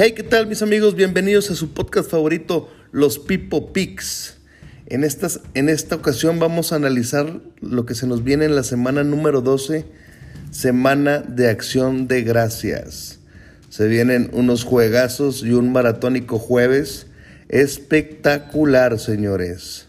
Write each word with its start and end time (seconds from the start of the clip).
Hey, 0.00 0.12
¿qué 0.12 0.22
tal 0.22 0.46
mis 0.46 0.62
amigos? 0.62 0.94
Bienvenidos 0.94 1.50
a 1.50 1.56
su 1.56 1.72
podcast 1.74 2.08
favorito, 2.08 2.70
Los 2.92 3.18
Pipo 3.18 3.72
Picks. 3.72 4.36
En, 4.86 5.02
estas, 5.02 5.40
en 5.54 5.68
esta 5.68 5.96
ocasión 5.96 6.38
vamos 6.38 6.70
a 6.70 6.76
analizar 6.76 7.40
lo 7.60 7.84
que 7.84 7.96
se 7.96 8.06
nos 8.06 8.22
viene 8.22 8.44
en 8.44 8.54
la 8.54 8.62
semana 8.62 9.02
número 9.02 9.40
12, 9.40 9.86
Semana 10.52 11.18
de 11.18 11.50
Acción 11.50 12.06
de 12.06 12.22
Gracias. 12.22 13.18
Se 13.70 13.88
vienen 13.88 14.30
unos 14.32 14.62
juegazos 14.62 15.42
y 15.42 15.50
un 15.50 15.72
maratónico 15.72 16.38
jueves 16.38 17.08
espectacular, 17.48 19.00
señores. 19.00 19.86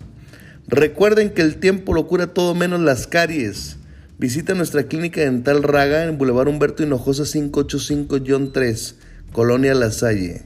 Recuerden 0.67 1.29
que 1.29 1.43
el 1.43 1.57
tiempo 1.57 1.93
lo 1.93 2.07
cura 2.07 2.33
todo 2.33 2.55
menos 2.55 2.79
las 2.79 3.05
caries. 3.05 3.77
Visita 4.17 4.55
nuestra 4.55 4.85
clínica 4.85 5.21
dental 5.21 5.61
Raga 5.61 6.05
en 6.05 6.17
Boulevard 6.17 6.47
Humberto 6.47 6.81
Hinojosa 6.81 7.25
585-3 7.25 8.95
Colonia 9.31 9.73
La 9.73 9.91
Salle. 9.91 10.43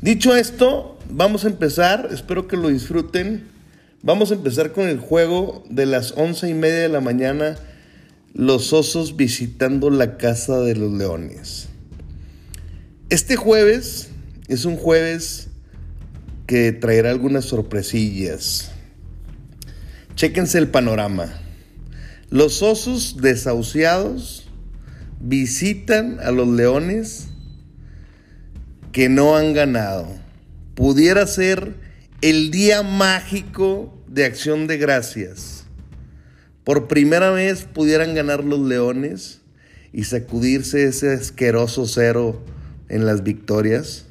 Dicho 0.00 0.34
esto, 0.34 0.98
vamos 1.08 1.44
a 1.44 1.48
empezar, 1.48 2.08
espero 2.10 2.48
que 2.48 2.56
lo 2.56 2.68
disfruten. 2.68 3.44
Vamos 4.02 4.32
a 4.32 4.34
empezar 4.34 4.72
con 4.72 4.88
el 4.88 4.98
juego 4.98 5.62
de 5.70 5.86
las 5.86 6.12
once 6.16 6.48
y 6.48 6.54
media 6.54 6.80
de 6.80 6.88
la 6.88 7.00
mañana, 7.00 7.56
los 8.34 8.72
osos 8.72 9.16
visitando 9.16 9.90
la 9.90 10.16
casa 10.16 10.58
de 10.58 10.74
los 10.74 10.92
leones. 10.92 11.68
Este 13.10 13.36
jueves 13.36 14.08
es 14.48 14.64
un 14.64 14.76
jueves 14.76 15.48
que 16.46 16.72
traerá 16.72 17.10
algunas 17.10 17.44
sorpresillas. 17.44 18.72
Chéquense 20.16 20.58
el 20.58 20.68
panorama. 20.68 21.32
Los 22.30 22.62
osos 22.62 23.18
desahuciados 23.20 24.48
visitan 25.20 26.18
a 26.20 26.32
los 26.32 26.48
leones 26.48 27.28
que 28.92 29.08
no 29.08 29.36
han 29.36 29.54
ganado. 29.54 30.06
Pudiera 30.74 31.26
ser 31.26 31.74
el 32.20 32.50
día 32.50 32.82
mágico 32.82 33.98
de 34.06 34.24
acción 34.24 34.66
de 34.66 34.76
gracias. 34.76 35.64
Por 36.64 36.86
primera 36.86 37.30
vez 37.30 37.64
pudieran 37.64 38.14
ganar 38.14 38.44
los 38.44 38.60
leones 38.60 39.40
y 39.92 40.04
sacudirse 40.04 40.84
ese 40.84 41.12
asqueroso 41.12 41.86
cero 41.86 42.42
en 42.88 43.06
las 43.06 43.24
victorias. 43.24 44.06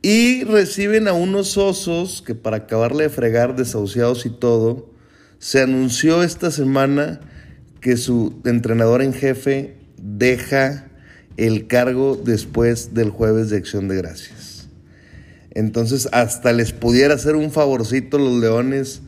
Y 0.00 0.44
reciben 0.44 1.08
a 1.08 1.12
unos 1.12 1.58
osos 1.58 2.22
que 2.24 2.34
para 2.34 2.58
acabarle 2.58 3.04
de 3.04 3.10
fregar 3.10 3.56
desahuciados 3.56 4.24
y 4.24 4.30
todo, 4.30 4.90
se 5.38 5.60
anunció 5.60 6.22
esta 6.22 6.50
semana 6.50 7.20
que 7.80 7.96
su 7.96 8.40
entrenador 8.44 9.02
en 9.02 9.12
jefe 9.12 9.76
deja 9.96 10.87
el 11.38 11.68
cargo 11.68 12.20
después 12.22 12.94
del 12.94 13.10
jueves 13.10 13.48
de 13.48 13.56
acción 13.56 13.88
de 13.88 13.96
gracias. 13.96 14.68
Entonces 15.52 16.08
hasta 16.12 16.52
les 16.52 16.72
pudiera 16.72 17.14
hacer 17.14 17.36
un 17.36 17.52
favorcito 17.52 18.18
los 18.18 18.40
leones 18.40 19.02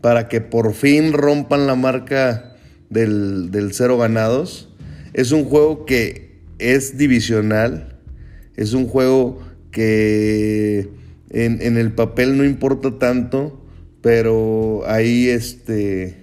para 0.00 0.28
que 0.28 0.40
por 0.40 0.74
fin 0.74 1.12
rompan 1.12 1.66
la 1.66 1.76
marca 1.76 2.56
del, 2.90 3.70
cero 3.72 3.96
ganados. 3.96 4.68
Es 5.14 5.30
un 5.30 5.44
juego 5.44 5.86
que 5.86 6.36
es 6.58 6.98
divisional, 6.98 7.96
es 8.56 8.72
un 8.72 8.88
juego 8.88 9.40
que 9.70 10.90
en, 11.30 11.62
en, 11.62 11.76
el 11.76 11.92
papel 11.92 12.36
no 12.36 12.44
importa 12.44 12.98
tanto, 12.98 13.64
pero 14.00 14.82
ahí 14.86 15.28
este, 15.28 16.22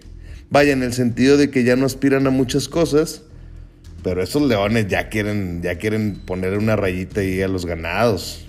vaya 0.50 0.74
en 0.74 0.84
el 0.84 0.92
sentido 0.92 1.38
de 1.38 1.50
que 1.50 1.64
ya 1.64 1.78
no 1.78 1.86
aspiran 1.86 2.28
a 2.28 2.30
muchas 2.30 2.68
cosas 2.68 3.25
pero 4.06 4.22
esos 4.22 4.44
leones 4.44 4.88
ya 4.88 5.10
quieren, 5.10 5.64
ya 5.64 5.80
quieren 5.80 6.14
poner 6.14 6.60
una 6.60 6.76
rayita 6.76 7.22
ahí 7.22 7.42
a 7.42 7.48
los 7.48 7.66
ganados. 7.66 8.46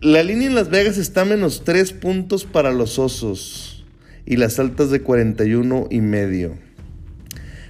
La 0.00 0.22
línea 0.22 0.46
en 0.46 0.54
Las 0.54 0.70
Vegas 0.70 0.96
está 0.96 1.26
menos 1.26 1.62
3 1.62 1.92
puntos 1.92 2.46
para 2.46 2.72
los 2.72 2.98
osos 2.98 3.84
y 4.24 4.36
las 4.36 4.58
altas 4.58 4.90
de 4.90 5.02
41 5.02 5.88
y 5.90 6.00
medio. 6.00 6.56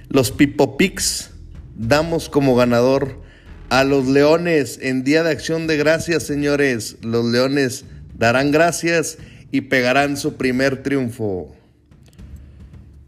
Los 0.07 0.31
Picks 0.31 1.31
damos 1.75 2.29
como 2.29 2.55
ganador 2.55 3.21
a 3.67 3.83
los 3.83 4.07
Leones 4.07 4.79
en 4.81 5.03
Día 5.03 5.23
de 5.23 5.31
Acción 5.31 5.67
de 5.67 5.75
Gracias, 5.75 6.23
señores. 6.23 6.95
Los 7.01 7.25
Leones 7.25 7.83
darán 8.17 8.51
gracias 8.51 9.17
y 9.51 9.61
pegarán 9.61 10.15
su 10.15 10.37
primer 10.37 10.81
triunfo. 10.81 11.56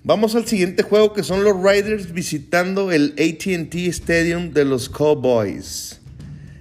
Vamos 0.02 0.34
al 0.36 0.48
siguiente 0.48 0.82
juego 0.82 1.12
que 1.12 1.24
son 1.24 1.44
los 1.44 1.62
Riders 1.62 2.14
visitando 2.14 2.94
el 2.94 3.16
ATT 3.18 3.76
Stadium 3.90 4.54
de 4.54 4.64
los 4.64 4.88
Cowboys. 4.88 6.00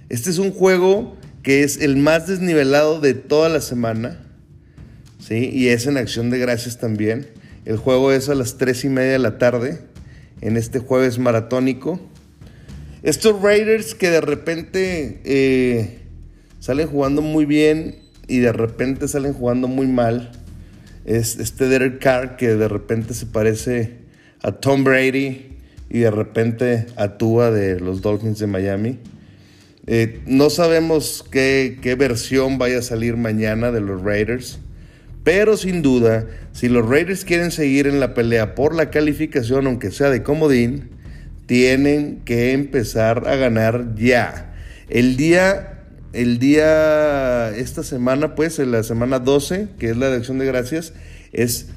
Este 0.09 0.29
es 0.29 0.39
un 0.39 0.51
juego 0.51 1.15
que 1.41 1.63
es 1.63 1.79
el 1.79 1.95
más 1.95 2.27
desnivelado 2.27 2.99
de 2.99 3.13
toda 3.13 3.47
la 3.47 3.61
semana. 3.61 4.19
¿sí? 5.19 5.49
Y 5.53 5.69
es 5.69 5.87
en 5.87 5.95
acción 5.95 6.29
de 6.29 6.37
gracias 6.37 6.79
también. 6.79 7.27
El 7.63 7.77
juego 7.77 8.11
es 8.11 8.27
a 8.27 8.35
las 8.35 8.57
3 8.57 8.83
y 8.83 8.89
media 8.89 9.13
de 9.13 9.19
la 9.19 9.37
tarde, 9.37 9.79
en 10.41 10.57
este 10.57 10.79
jueves 10.79 11.17
maratónico. 11.17 11.97
Estos 13.03 13.41
Raiders 13.41 13.95
que 13.95 14.09
de 14.09 14.19
repente 14.19 15.21
eh, 15.23 15.99
salen 16.59 16.89
jugando 16.89 17.21
muy 17.21 17.45
bien 17.45 17.99
y 18.27 18.39
de 18.39 18.51
repente 18.51 19.07
salen 19.07 19.31
jugando 19.31 19.69
muy 19.69 19.87
mal 19.87 20.38
es 21.09 21.39
este 21.39 21.67
Derek 21.67 21.99
Carr 21.99 22.37
que 22.37 22.49
de 22.49 22.67
repente 22.67 23.15
se 23.15 23.25
parece 23.25 23.93
a 24.43 24.51
Tom 24.51 24.83
Brady 24.83 25.57
y 25.89 25.99
de 25.99 26.11
repente 26.11 26.85
a 26.97 27.17
Tua 27.17 27.49
de 27.49 27.79
los 27.79 28.03
Dolphins 28.03 28.37
de 28.37 28.45
Miami. 28.45 28.99
Eh, 29.87 30.21
no 30.27 30.51
sabemos 30.51 31.25
qué, 31.31 31.79
qué, 31.81 31.95
versión 31.95 32.59
vaya 32.59 32.77
a 32.77 32.81
salir 32.83 33.17
mañana 33.17 33.71
de 33.71 33.81
los 33.81 34.03
Raiders, 34.03 34.59
pero 35.23 35.57
sin 35.57 35.81
duda, 35.81 36.27
si 36.51 36.69
los 36.69 36.87
Raiders 36.87 37.25
quieren 37.25 37.49
seguir 37.49 37.87
en 37.87 37.99
la 37.99 38.13
pelea 38.13 38.53
por 38.53 38.75
la 38.75 38.91
calificación, 38.91 39.65
aunque 39.65 39.89
sea 39.89 40.11
de 40.11 40.21
comodín, 40.21 40.91
tienen 41.47 42.21
que 42.23 42.51
empezar 42.51 43.27
a 43.27 43.35
ganar 43.35 43.95
ya. 43.95 44.53
El 44.89 45.17
día 45.17 45.78
el 46.13 46.39
día, 46.39 47.49
esta 47.55 47.83
semana, 47.83 48.35
pues, 48.35 48.59
en 48.59 48.71
la 48.71 48.83
semana 48.83 49.19
12, 49.19 49.67
que 49.77 49.89
es 49.89 49.97
la 49.97 50.09
de 50.09 50.17
acción 50.17 50.39
de 50.39 50.45
gracias, 50.45 50.93
es 51.31 51.67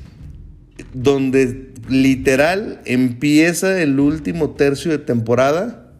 donde 0.94 1.72
literal 1.88 2.80
empieza 2.84 3.82
el 3.82 3.98
último 4.00 4.50
tercio 4.50 4.90
de 4.90 4.98
temporada 4.98 5.92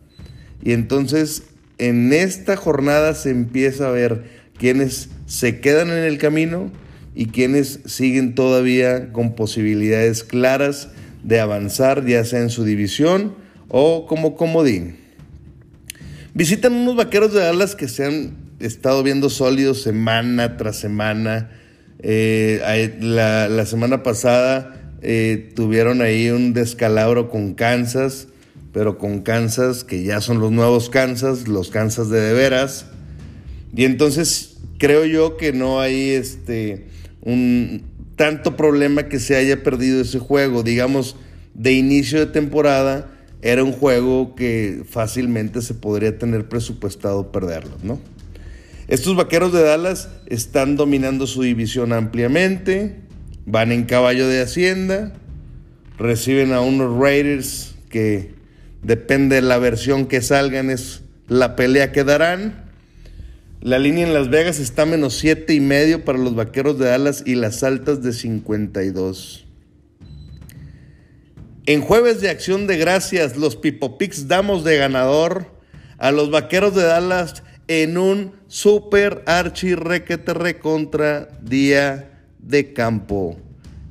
y 0.62 0.72
entonces 0.72 1.44
en 1.78 2.12
esta 2.12 2.56
jornada 2.56 3.15
se 3.15 3.31
empieza 3.31 3.88
a 3.88 3.91
ver 3.91 4.25
quiénes 4.56 5.10
se 5.26 5.60
quedan 5.60 5.91
en 5.91 6.04
el 6.04 6.19
camino 6.19 6.71
y 7.15 7.26
quienes 7.26 7.81
siguen 7.84 8.34
todavía 8.34 9.12
con 9.12 9.34
posibilidades 9.34 10.25
claras 10.25 10.88
de 11.25 11.41
avanzar, 11.41 12.06
ya 12.06 12.25
sea 12.25 12.41
en 12.41 12.50
su 12.50 12.65
división 12.65 13.34
o 13.69 14.06
como 14.06 14.37
comodín. 14.37 15.01
Visitan 16.34 16.72
unos 16.72 16.97
vaqueros 16.97 17.34
de 17.34 17.41
Dallas 17.41 17.75
que 17.75 17.88
se 17.88 18.06
han 18.06 18.37
estado 18.59 19.03
viendo 19.03 19.28
sólidos 19.28 19.82
semana 19.82 20.56
tras 20.56 20.76
semana. 20.78 21.50
Eh, 21.98 22.97
la, 23.00 23.66
semana 23.66 24.03
pasada 24.03 24.94
eh, 25.03 25.53
tuvieron 25.54 26.00
ahí 26.00 26.31
un 26.31 26.54
descalabro 26.54 27.28
con 27.28 27.53
Kansas, 27.53 28.28
pero 28.72 28.97
con 28.97 29.21
Kansas 29.21 29.84
que 29.84 30.04
ya 30.04 30.22
son 30.22 30.41
los 30.41 30.50
nuevos 30.50 30.88
Kansas, 30.88 31.48
los 31.48 31.69
Kansas 31.69 32.09
de 32.09 32.21
de 32.21 32.32
veras. 32.32 32.87
Y 33.76 33.84
entonces 33.84 34.56
creo 34.78 35.04
yo 35.04 35.37
que 35.37 35.53
no 35.53 35.81
hay 35.81 36.10
este 36.10 36.87
un 37.21 37.82
tanto 38.16 38.56
problema 38.56 39.04
que 39.04 39.19
se 39.19 39.37
haya 39.37 39.62
perdido 39.62 40.00
ese 40.00 40.19
juego. 40.19 40.62
Digamos, 40.62 41.15
de 41.53 41.72
inicio 41.72 42.21
de 42.21 42.26
temporada 42.26 43.12
era 43.42 43.65
un 43.65 43.72
juego 43.72 44.36
que 44.36 44.84
fácilmente 44.89 45.60
se 45.62 45.74
podría 45.74 46.16
tener 46.16 46.48
presupuestado 46.48 47.33
perderlo, 47.33 47.77
¿no? 47.83 48.00
Estos 48.86 49.16
vaqueros 49.16 49.53
de 49.53 49.62
Dallas 49.62 50.09
están 50.27 50.77
dominando 50.77 51.27
su 51.27 51.42
división 51.42 51.92
ampliamente, 51.92 52.97
van 53.44 53.72
en 53.72 53.84
caballo 53.84 54.28
de 54.28 54.42
hacienda, 54.42 55.12
reciben 55.98 56.53
a 56.53 56.60
unos 56.60 56.97
Raiders 56.98 57.74
que 57.89 58.34
depende 58.83 59.36
de 59.36 59.42
la 59.42 59.59
versión 59.59 60.06
que 60.06 60.21
salgan, 60.21 60.71
es 60.71 61.03
la 61.28 61.56
pelea 61.56 61.92
que 61.92 62.04
darán. 62.04 62.65
La 63.60 63.78
línea 63.78 64.06
en 64.06 64.15
Las 64.15 64.28
Vegas 64.28 64.59
está 64.59 64.86
menos 64.86 65.15
siete 65.15 65.54
y 65.54 65.60
medio 65.60 66.04
para 66.04 66.18
los 66.18 66.34
vaqueros 66.34 66.78
de 66.78 66.86
Dallas 66.86 67.22
y 67.27 67.34
las 67.34 67.62
altas 67.62 68.03
de 68.03 68.12
52. 68.12 69.47
En 71.64 71.80
jueves 71.80 72.20
de 72.20 72.28
acción 72.28 72.66
de 72.66 72.76
gracias, 72.76 73.36
los 73.36 73.54
Pipo 73.54 73.97
Picks 73.97 74.26
damos 74.26 74.64
de 74.64 74.78
ganador 74.78 75.47
a 75.97 76.10
los 76.10 76.28
vaqueros 76.28 76.74
de 76.74 76.82
Dallas 76.82 77.44
en 77.68 77.98
un 77.98 78.32
super 78.48 79.22
archi 79.26 79.76
requete 79.76 80.59
contra 80.59 81.28
día 81.41 82.20
de 82.41 82.72
campo. 82.72 83.36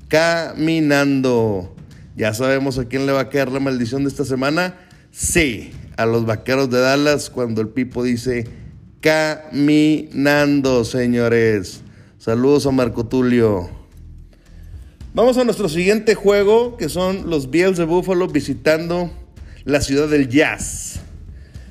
Caminando. 0.09 1.73
¿Ya 2.18 2.33
sabemos 2.33 2.77
a 2.77 2.89
quién 2.89 3.06
le 3.06 3.13
va 3.13 3.21
a 3.21 3.29
quedar 3.29 3.50
la 3.50 3.62
maldición 3.62 4.03
de 4.03 4.09
esta 4.09 4.25
semana? 4.25 4.75
Sí, 5.12 5.71
a 5.95 6.06
los 6.06 6.25
vaqueros 6.25 6.69
de 6.69 6.81
Dallas 6.81 7.29
cuando 7.29 7.62
el 7.62 7.69
Pipo 7.69 8.03
dice 8.03 8.50
caminando, 9.00 10.83
señores. 10.83 11.83
Saludos 12.17 12.65
a 12.65 12.71
Marco 12.71 13.06
Tulio. 13.06 13.81
Vamos 15.13 15.38
a 15.38 15.44
nuestro 15.44 15.68
siguiente 15.68 16.16
juego, 16.16 16.78
que 16.78 16.88
son 16.88 17.30
los 17.30 17.52
Bills 17.52 17.75
de 17.75 17.84
Buffalo 17.84 18.30
visitando 18.30 19.12
la 19.66 19.81
ciudad 19.81 20.08
del 20.08 20.30
jazz. 20.30 21.02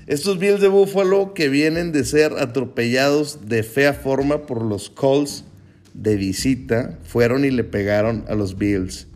Estos 0.07 0.39
Bills 0.39 0.61
de 0.61 0.69
Buffalo 0.69 1.33
que 1.33 1.49
vienen 1.49 1.91
de 1.91 2.05
ser 2.05 2.35
atropellados 2.35 3.49
de 3.49 3.63
fea 3.63 3.95
forma 3.95 4.43
por 4.45 4.63
los 4.63 4.91
Colts 4.91 5.45
de 5.95 6.17
visita, 6.17 6.99
fueron 7.03 7.47
y 7.47 7.51
le 7.51 7.65
pegaron 7.65 8.27
a 8.29 8.35
los 8.35 8.59
Bills. 8.59 9.07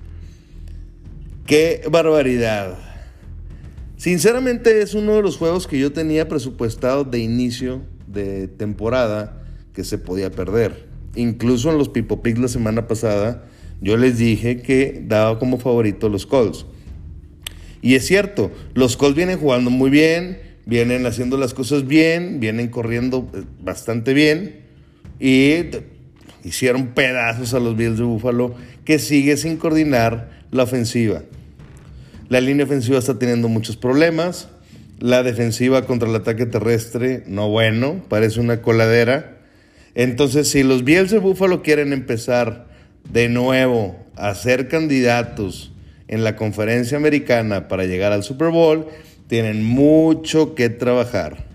¡Qué 1.44 1.82
barbaridad! 1.90 2.78
Sinceramente 3.98 4.80
es 4.80 4.94
uno 4.94 5.16
de 5.16 5.22
los 5.22 5.36
juegos 5.36 5.66
que 5.66 5.78
yo 5.78 5.92
tenía 5.92 6.28
presupuestado 6.28 7.04
de 7.04 7.18
inicio 7.18 7.82
de 8.06 8.48
temporada 8.48 9.44
que 9.74 9.84
se 9.84 9.98
podía 9.98 10.30
perder. 10.30 10.86
Incluso 11.14 11.70
en 11.70 11.76
los 11.76 11.90
Pipo 11.90 12.22
Pigs 12.22 12.38
la 12.38 12.48
semana 12.48 12.88
pasada 12.88 13.50
yo 13.80 13.96
les 13.96 14.18
dije 14.18 14.62
que 14.62 15.02
daba 15.06 15.38
como 15.38 15.58
favorito 15.58 16.08
los 16.08 16.26
Colts. 16.26 16.66
Y 17.82 17.96
es 17.96 18.06
cierto, 18.06 18.50
los 18.74 18.96
Colts 18.96 19.16
vienen 19.16 19.38
jugando 19.38 19.70
muy 19.70 19.90
bien, 19.90 20.38
vienen 20.66 21.04
haciendo 21.06 21.36
las 21.36 21.54
cosas 21.54 21.86
bien, 21.86 22.40
vienen 22.40 22.68
corriendo 22.68 23.30
eh, 23.34 23.42
bastante 23.62 24.14
bien 24.14 24.60
y 25.20 25.66
hicieron 26.42 26.88
pedazos 26.88 27.54
a 27.54 27.60
los 27.60 27.76
Bills 27.76 27.98
de 27.98 28.04
Buffalo 28.04 28.54
que 28.84 28.98
sigue 28.98 29.36
sin 29.36 29.56
coordinar 29.56 30.30
la 30.50 30.62
ofensiva. 30.62 31.22
La 32.28 32.40
línea 32.40 32.64
ofensiva 32.64 32.98
está 32.98 33.18
teniendo 33.18 33.48
muchos 33.48 33.76
problemas. 33.76 34.48
La 34.98 35.22
defensiva 35.22 35.86
contra 35.86 36.08
el 36.08 36.16
ataque 36.16 36.46
terrestre, 36.46 37.24
no 37.26 37.48
bueno, 37.50 38.02
parece 38.08 38.40
una 38.40 38.62
coladera. 38.62 39.38
Entonces, 39.94 40.48
si 40.48 40.62
los 40.62 40.84
Bills 40.84 41.10
de 41.10 41.18
Buffalo 41.18 41.62
quieren 41.62 41.92
empezar 41.92 42.68
de 43.10 43.28
nuevo 43.28 43.96
a 44.16 44.34
ser 44.34 44.68
candidatos 44.68 45.72
en 46.08 46.24
la 46.24 46.36
conferencia 46.36 46.96
americana 46.96 47.68
para 47.68 47.84
llegar 47.84 48.12
al 48.12 48.22
Super 48.22 48.50
Bowl, 48.50 48.86
tienen 49.26 49.64
mucho 49.64 50.54
que 50.54 50.68
trabajar. 50.68 51.46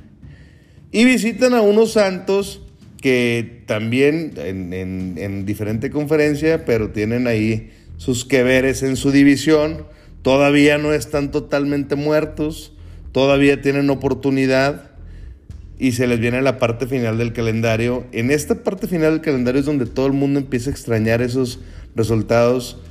Y 0.91 1.05
visitan 1.05 1.53
a 1.53 1.61
unos 1.61 1.93
Santos 1.93 2.61
que 3.01 3.63
también 3.65 4.33
en, 4.37 4.73
en 5.17 5.45
diferente 5.45 5.89
conferencia, 5.89 6.65
pero 6.65 6.89
tienen 6.89 7.27
ahí 7.27 7.71
sus 7.97 8.25
que 8.25 8.43
veres 8.43 8.83
en 8.83 8.95
su 8.95 9.11
división. 9.11 9.85
Todavía 10.21 10.77
no 10.77 10.93
están 10.93 11.31
totalmente 11.31 11.95
muertos, 11.95 12.73
todavía 13.11 13.61
tienen 13.61 13.89
oportunidad 13.89 14.88
y 15.79 15.93
se 15.93 16.07
les 16.07 16.19
viene 16.19 16.41
la 16.41 16.59
parte 16.59 16.85
final 16.85 17.17
del 17.17 17.31
calendario. 17.31 18.05
En 18.11 18.31
esta 18.31 18.63
parte 18.63 18.85
final 18.85 19.13
del 19.13 19.21
calendario 19.21 19.61
es 19.61 19.65
donde 19.65 19.85
todo 19.85 20.07
el 20.07 20.13
mundo 20.13 20.39
empieza 20.39 20.69
a 20.69 20.73
extrañar 20.73 21.21
esos 21.21 21.61
resultados. 21.95 22.81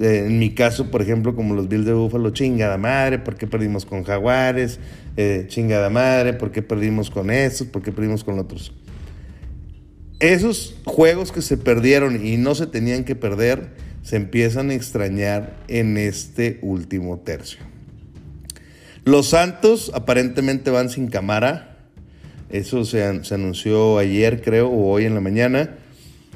Eh, 0.00 0.24
en 0.26 0.40
mi 0.40 0.50
caso, 0.50 0.90
por 0.90 1.00
ejemplo, 1.00 1.36
como 1.36 1.54
los 1.54 1.68
Bills 1.68 1.86
de 1.86 1.92
Buffalo, 1.92 2.30
chingada 2.30 2.78
madre, 2.78 3.20
¿por 3.20 3.36
qué 3.36 3.46
perdimos 3.46 3.86
con 3.86 4.02
Jaguares? 4.02 4.80
Eh, 5.16 5.44
chingada 5.46 5.88
madre, 5.88 6.32
¿por 6.32 6.50
qué 6.50 6.62
perdimos 6.62 7.10
con 7.10 7.30
estos? 7.30 7.68
¿Por 7.68 7.82
qué 7.82 7.92
perdimos 7.92 8.24
con 8.24 8.40
otros? 8.40 8.74
Esos 10.18 10.74
juegos 10.84 11.30
que 11.30 11.42
se 11.42 11.56
perdieron 11.56 12.26
y 12.26 12.38
no 12.38 12.56
se 12.56 12.66
tenían 12.66 13.04
que 13.04 13.14
perder, 13.14 13.70
se 14.02 14.16
empiezan 14.16 14.70
a 14.70 14.74
extrañar 14.74 15.56
en 15.68 15.96
este 15.96 16.58
último 16.62 17.18
tercio. 17.20 17.60
Los 19.04 19.28
Santos 19.28 19.92
aparentemente 19.94 20.70
van 20.70 20.90
sin 20.90 21.06
cámara 21.06 21.75
eso 22.50 22.84
se, 22.84 23.04
anunció 23.04 23.98
ayer, 23.98 24.42
creo, 24.42 24.68
o 24.68 24.90
hoy 24.90 25.04
en 25.04 25.14
la 25.14 25.20
mañana. 25.20 25.70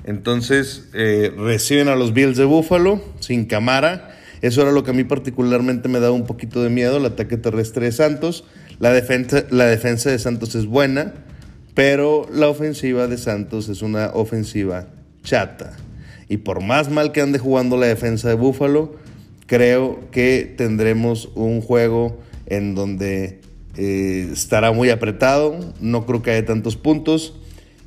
Entonces 0.05 0.89
eh, 0.95 1.33
reciben 1.37 1.89
a 1.89 1.95
los 1.95 2.13
Bills 2.13 2.37
de 2.37 2.45
Buffalo 2.45 3.03
sin 3.21 3.45
cámara. 3.45 4.17
Eso 4.41 4.63
era 4.63 4.73
lo 4.73 4.83
que 4.83 4.91
a 4.91 4.95
mí 4.95 5.05
particularmente 5.05 5.89
me 5.89 6.01
daba 6.01 6.15
un 6.15 6.27
poquito 6.27 6.63
de 6.63 6.71
miedo, 6.71 6.97
el 6.97 7.05
ataque 7.05 7.37
terrestre 7.37 7.87
de 7.87 7.93
Santos. 7.93 8.45
La 8.79 8.93
defensa, 8.93 9.45
la 9.51 9.67
defensa 9.67 10.11
de 10.11 10.19
Santos 10.19 10.55
es 10.55 10.67
buena, 10.67 11.13
pero 11.75 12.27
la 12.33 12.49
ofensiva 12.49 13.07
de 13.07 13.19
Santos 13.19 13.69
es 13.69 13.83
una 13.83 14.11
ofensiva 14.15 14.89
chata. 15.23 15.77
Y 16.29 16.39
por 16.39 16.63
más 16.63 16.91
mal 16.91 17.13
que 17.13 17.21
ande 17.21 17.39
jugando 17.39 17.77
la 17.77 17.87
defensa 17.87 18.29
de 18.29 18.35
Buffalo, 18.35 18.97
creo 19.47 20.11
que 20.11 20.55
tendremos 20.57 21.31
un 21.35 21.61
juego 21.61 22.19
en 22.47 22.75
donde 22.75 23.40
eh, 23.83 24.29
estará 24.31 24.73
muy 24.73 24.91
apretado, 24.91 25.59
no 25.81 26.05
creo 26.05 26.21
que 26.23 26.33
haya 26.33 26.45
tantos 26.45 26.77
puntos 26.77 27.33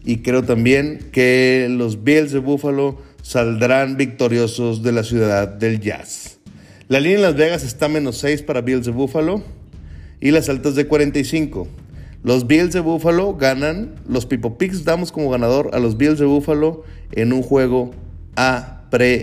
y 0.04 0.24
creo 0.24 0.42
también 0.42 1.12
que 1.12 1.68
los 1.70 2.04
Bills 2.04 2.32
de 2.32 2.40
Buffalo 2.40 2.98
saldrán 3.22 3.96
victoriosos 3.96 4.82
de 4.82 4.92
la 4.92 5.04
ciudad 5.04 5.48
del 5.48 5.80
jazz. 5.80 6.40
La 6.88 7.00
línea 7.00 7.18
en 7.18 7.22
Las 7.22 7.36
Vegas 7.36 7.64
está 7.64 7.90
menos 7.90 8.18
6 8.18 8.42
para 8.42 8.62
Bills 8.62 8.88
de 8.88 8.92
Buffalo 8.92 9.44
y 10.20 10.32
las 10.32 10.50
altas 10.50 10.74
de 10.74 10.88
45. 10.88 11.68
Los 12.24 12.48
Bills 12.48 12.74
de 12.74 12.80
Buffalo 12.80 13.36
ganan, 13.36 13.94
los 14.10 14.26
Pipo 14.26 14.58
Picks 14.58 14.86
damos 14.86 15.12
como 15.12 15.30
ganador 15.30 15.70
a 15.74 15.80
los 15.80 15.96
Bills 15.96 16.18
de 16.18 16.26
Buffalo 16.26 16.86
en 17.12 17.34
un 17.34 17.44
juego 17.44 17.92
apretado. 18.36 19.14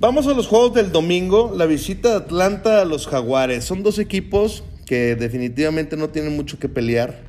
Vamos 0.00 0.28
a 0.28 0.32
los 0.32 0.46
juegos 0.46 0.74
del 0.74 0.92
domingo. 0.92 1.52
La 1.56 1.66
visita 1.66 2.10
de 2.10 2.16
Atlanta 2.18 2.82
a 2.82 2.84
los 2.84 3.08
Jaguares. 3.08 3.64
Son 3.64 3.82
dos 3.82 3.98
equipos 3.98 4.62
que 4.86 5.16
definitivamente 5.16 5.96
no 5.96 6.10
tienen 6.10 6.36
mucho 6.36 6.60
que 6.60 6.68
pelear. 6.68 7.20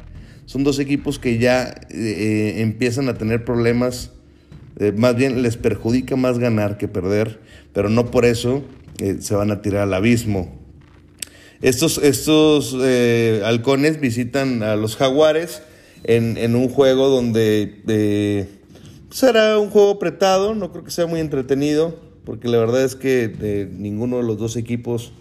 Son 0.46 0.64
dos 0.64 0.78
equipos 0.78 1.18
que 1.18 1.40
ya 1.40 1.82
eh, 1.90 2.58
empiezan 2.58 3.10
a 3.10 3.16
tener 3.16 3.44
problemas. 3.44 4.12
Eh, 4.78 4.92
más 4.92 5.16
bien 5.16 5.42
les 5.42 5.58
perjudica 5.58 6.16
más 6.16 6.38
ganar 6.38 6.78
que 6.78 6.88
perder. 6.88 7.40
Pero 7.74 7.90
no 7.90 8.12
por 8.12 8.24
eso 8.24 8.64
eh, 9.00 9.18
se 9.20 9.34
van 9.34 9.50
a 9.50 9.64
tirar 9.64 9.82
al 9.82 9.94
abismo. 9.96 10.56
Estos, 11.64 11.98
estos 11.98 12.76
halcones 13.44 14.00
visitan 14.00 14.62
a 14.62 14.76
los 14.76 14.96
Jaguares 14.96 15.64
en, 16.04 16.38
en 16.38 16.56
un 16.56 16.70
juego 16.70 17.10
donde 17.10 18.48
será 19.10 19.58
un 19.58 19.72
juego 19.72 19.90
apretado. 19.90 20.54
No 20.54 20.72
creo 20.72 20.84
que 20.84 20.92
sea 20.92 21.08
muy 21.08 21.20
entretenido 21.20 22.09
porque 22.26 22.48
la 22.48 22.58
verdad 22.58 22.84
es 22.84 22.96
que 22.96 23.34
eh, 23.42 23.70
ninguno 23.72 24.18
de 24.18 24.24
los 24.24 24.38
dos 24.38 24.56
equipos 24.56 25.14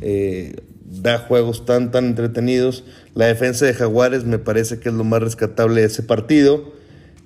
eh, 0.00 0.56
da 0.84 1.18
juegos 1.18 1.64
tan, 1.64 1.90
tan 1.90 2.06
entretenidos. 2.06 2.84
La 3.14 3.26
defensa 3.26 3.66
de 3.66 3.74
Jaguares 3.74 4.24
me 4.24 4.38
parece 4.38 4.78
que 4.78 4.88
es 4.88 4.94
lo 4.94 5.04
más 5.04 5.22
rescatable 5.22 5.82
de 5.82 5.86
ese 5.86 6.02
partido 6.02 6.72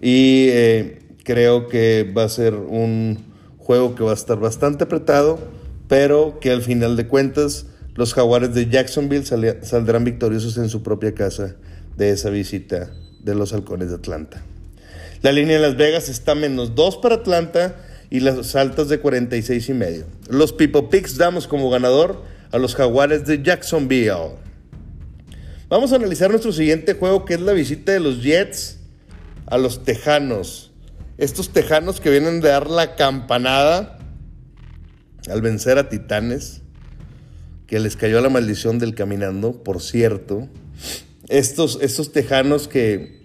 y 0.00 0.48
eh, 0.50 1.02
creo 1.24 1.68
que 1.68 2.10
va 2.16 2.24
a 2.24 2.28
ser 2.28 2.54
un 2.54 3.18
juego 3.58 3.94
que 3.94 4.02
va 4.02 4.10
a 4.10 4.14
estar 4.14 4.38
bastante 4.38 4.84
apretado, 4.84 5.38
pero 5.88 6.38
que 6.40 6.50
al 6.50 6.62
final 6.62 6.96
de 6.96 7.06
cuentas 7.06 7.66
los 7.94 8.14
Jaguares 8.14 8.54
de 8.54 8.68
Jacksonville 8.68 9.24
saldrán 9.62 10.04
victoriosos 10.04 10.56
en 10.56 10.68
su 10.68 10.82
propia 10.82 11.14
casa 11.14 11.56
de 11.96 12.10
esa 12.10 12.30
visita 12.30 12.90
de 13.20 13.34
los 13.34 13.52
halcones 13.52 13.90
de 13.90 13.96
Atlanta. 13.96 14.42
La 15.20 15.30
línea 15.30 15.56
de 15.56 15.62
Las 15.62 15.76
Vegas 15.76 16.08
está 16.08 16.34
menos 16.34 16.74
2 16.74 16.96
para 16.96 17.16
Atlanta 17.16 17.76
y 18.12 18.20
las 18.20 18.54
altas 18.56 18.90
de 18.90 19.00
46 19.00 19.70
y 19.70 19.72
medio. 19.72 20.04
Los 20.28 20.52
Pipo 20.52 20.90
Picks 20.90 21.16
damos 21.16 21.48
como 21.48 21.70
ganador 21.70 22.22
a 22.50 22.58
los 22.58 22.74
Jaguares 22.74 23.24
de 23.24 23.42
Jacksonville. 23.42 24.36
Vamos 25.70 25.92
a 25.92 25.96
analizar 25.96 26.28
nuestro 26.28 26.52
siguiente 26.52 26.92
juego 26.92 27.24
que 27.24 27.32
es 27.32 27.40
la 27.40 27.54
visita 27.54 27.90
de 27.92 28.00
los 28.00 28.22
Jets 28.22 28.80
a 29.46 29.56
los 29.56 29.82
Tejanos. 29.84 30.72
Estos 31.16 31.54
Tejanos 31.54 32.02
que 32.02 32.10
vienen 32.10 32.42
de 32.42 32.50
dar 32.50 32.68
la 32.68 32.96
campanada 32.96 33.98
al 35.30 35.40
vencer 35.40 35.78
a 35.78 35.88
Titanes, 35.88 36.60
que 37.66 37.80
les 37.80 37.96
cayó 37.96 38.20
la 38.20 38.28
maldición 38.28 38.78
del 38.78 38.94
caminando, 38.94 39.62
por 39.62 39.80
cierto. 39.80 40.50
Estos, 41.30 41.78
estos 41.80 42.12
Tejanos 42.12 42.68
que 42.68 43.22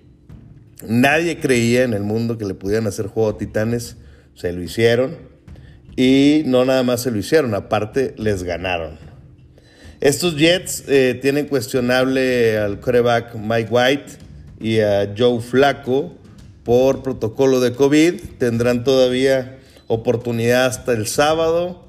nadie 0.87 1.41
creía 1.41 1.83
en 1.83 1.93
el 1.93 2.03
mundo 2.03 2.37
que 2.37 2.45
le 2.45 2.53
pudieran 2.53 2.87
hacer 2.87 3.07
juego 3.07 3.31
a 3.31 3.37
Titanes 3.37 3.97
se 4.37 4.53
lo 4.53 4.61
hicieron 4.61 5.17
y 5.95 6.43
no 6.45 6.63
nada 6.63 6.83
más 6.83 7.01
se 7.01 7.11
lo 7.11 7.17
hicieron, 7.17 7.55
aparte 7.55 8.13
les 8.17 8.43
ganaron. 8.43 8.99
Estos 9.99 10.37
Jets 10.37 10.83
eh, 10.87 11.17
tienen 11.19 11.47
cuestionable 11.47 12.57
al 12.59 12.79
quarterback 12.79 13.33
Mike 13.35 13.69
White 13.71 14.11
y 14.61 14.79
a 14.79 15.11
Joe 15.17 15.41
Flaco 15.41 16.13
por 16.63 17.01
protocolo 17.01 17.59
de 17.59 17.73
COVID. 17.73 18.13
Tendrán 18.37 18.83
todavía 18.83 19.57
oportunidad 19.87 20.67
hasta 20.67 20.93
el 20.93 21.07
sábado, 21.07 21.83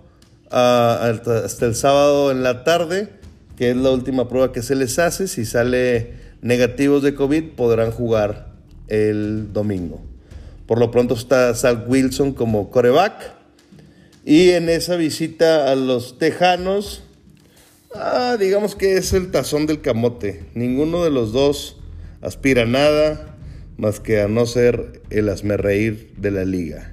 hasta 0.51 1.67
el 1.67 1.75
sábado 1.75 2.31
en 2.31 2.43
la 2.43 2.65
tarde, 2.65 3.11
que 3.59 3.71
es 3.71 3.77
la 3.77 3.91
última 3.91 4.27
prueba 4.27 4.53
que 4.53 4.63
se 4.63 4.75
les 4.75 4.99
hace. 4.99 5.29
Si 5.29 5.45
sale 5.45 6.15
negativos 6.41 7.03
de 7.03 7.15
COVID, 7.15 7.51
podrán 7.57 7.91
jugar 7.91 8.55
el 8.89 9.53
domingo. 9.53 10.03
Por 10.69 10.79
lo 10.79 10.93
pronto 10.93 11.15
está 11.15 11.53
Zach 11.57 11.89
Wilson 11.89 12.33
como 12.33 12.71
coreback. 12.71 13.35
Y 14.25 14.51
en 14.51 14.69
esa 14.69 14.95
visita 14.95 15.73
a 15.73 15.75
los 15.75 16.19
Tejanos, 16.19 17.03
Ah, 17.95 18.37
digamos 18.39 18.75
que 18.75 18.99
es 18.99 19.15
el 19.15 19.31
tazón 19.31 19.67
del 19.67 19.81
camote. 19.81 20.45
Ninguno 20.55 21.05
de 21.05 21.11
los 21.11 21.33
dos 21.33 21.79
aspira 22.21 22.63
a 22.63 22.67
nada 22.67 23.37
más 23.79 23.99
que 23.99 24.21
a 24.21 24.29
no 24.29 24.45
ser 24.45 25.01
el 25.09 25.31
reír 25.59 26.13
de 26.19 26.31
la 26.31 26.45
liga. 26.45 26.93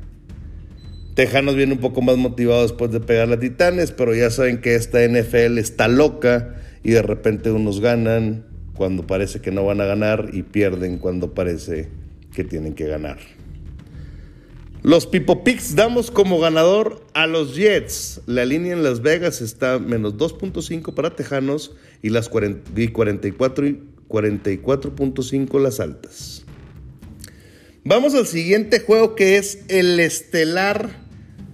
Tejanos 1.16 1.56
viene 1.56 1.74
un 1.74 1.80
poco 1.80 2.02
más 2.02 2.18
motivado 2.18 2.62
después 2.62 2.92
de 2.92 3.02
pegar 3.02 3.32
a 3.32 3.40
Titanes, 3.40 3.92
pero 3.92 4.16
ya 4.16 4.30
saben 4.30 4.62
que 4.62 4.76
esta 4.76 5.04
NFL 5.04 5.58
está 5.58 5.88
loca 5.88 6.56
y 6.84 6.92
de 6.92 7.02
repente 7.02 7.52
unos 7.52 7.82
ganan 7.82 8.46
cuando 8.76 9.06
parece 9.06 9.42
que 9.42 9.52
no 9.52 9.66
van 9.66 9.82
a 9.82 9.86
ganar 9.86 10.30
y 10.32 10.44
pierden 10.44 10.98
cuando 10.98 11.34
parece 11.34 11.90
que 12.34 12.44
tienen 12.44 12.74
que 12.74 12.88
ganar. 12.88 13.18
Los 14.86 15.08
Pipo 15.08 15.44
Picks 15.44 15.76
damos 15.76 16.12
como 16.12 16.40
ganador 16.40 17.04
a 17.16 17.26
los 17.26 17.56
Jets. 17.56 18.22
La 18.28 18.46
línea 18.46 18.74
en 18.74 18.84
Las 18.84 19.02
Vegas 19.02 19.42
está 19.42 19.80
menos 19.80 20.14
2.5 20.18 20.94
para 20.94 21.16
Tejanos 21.16 21.72
y 22.04 22.10
las 22.10 22.30
44 22.30 23.66
y 23.66 23.82
44.5 24.08 25.60
las 25.60 25.80
altas. 25.80 26.46
Vamos 27.84 28.14
al 28.14 28.28
siguiente 28.28 28.80
juego 28.80 29.16
que 29.16 29.38
es 29.38 29.64
el 29.70 30.00
estelar 30.00 30.92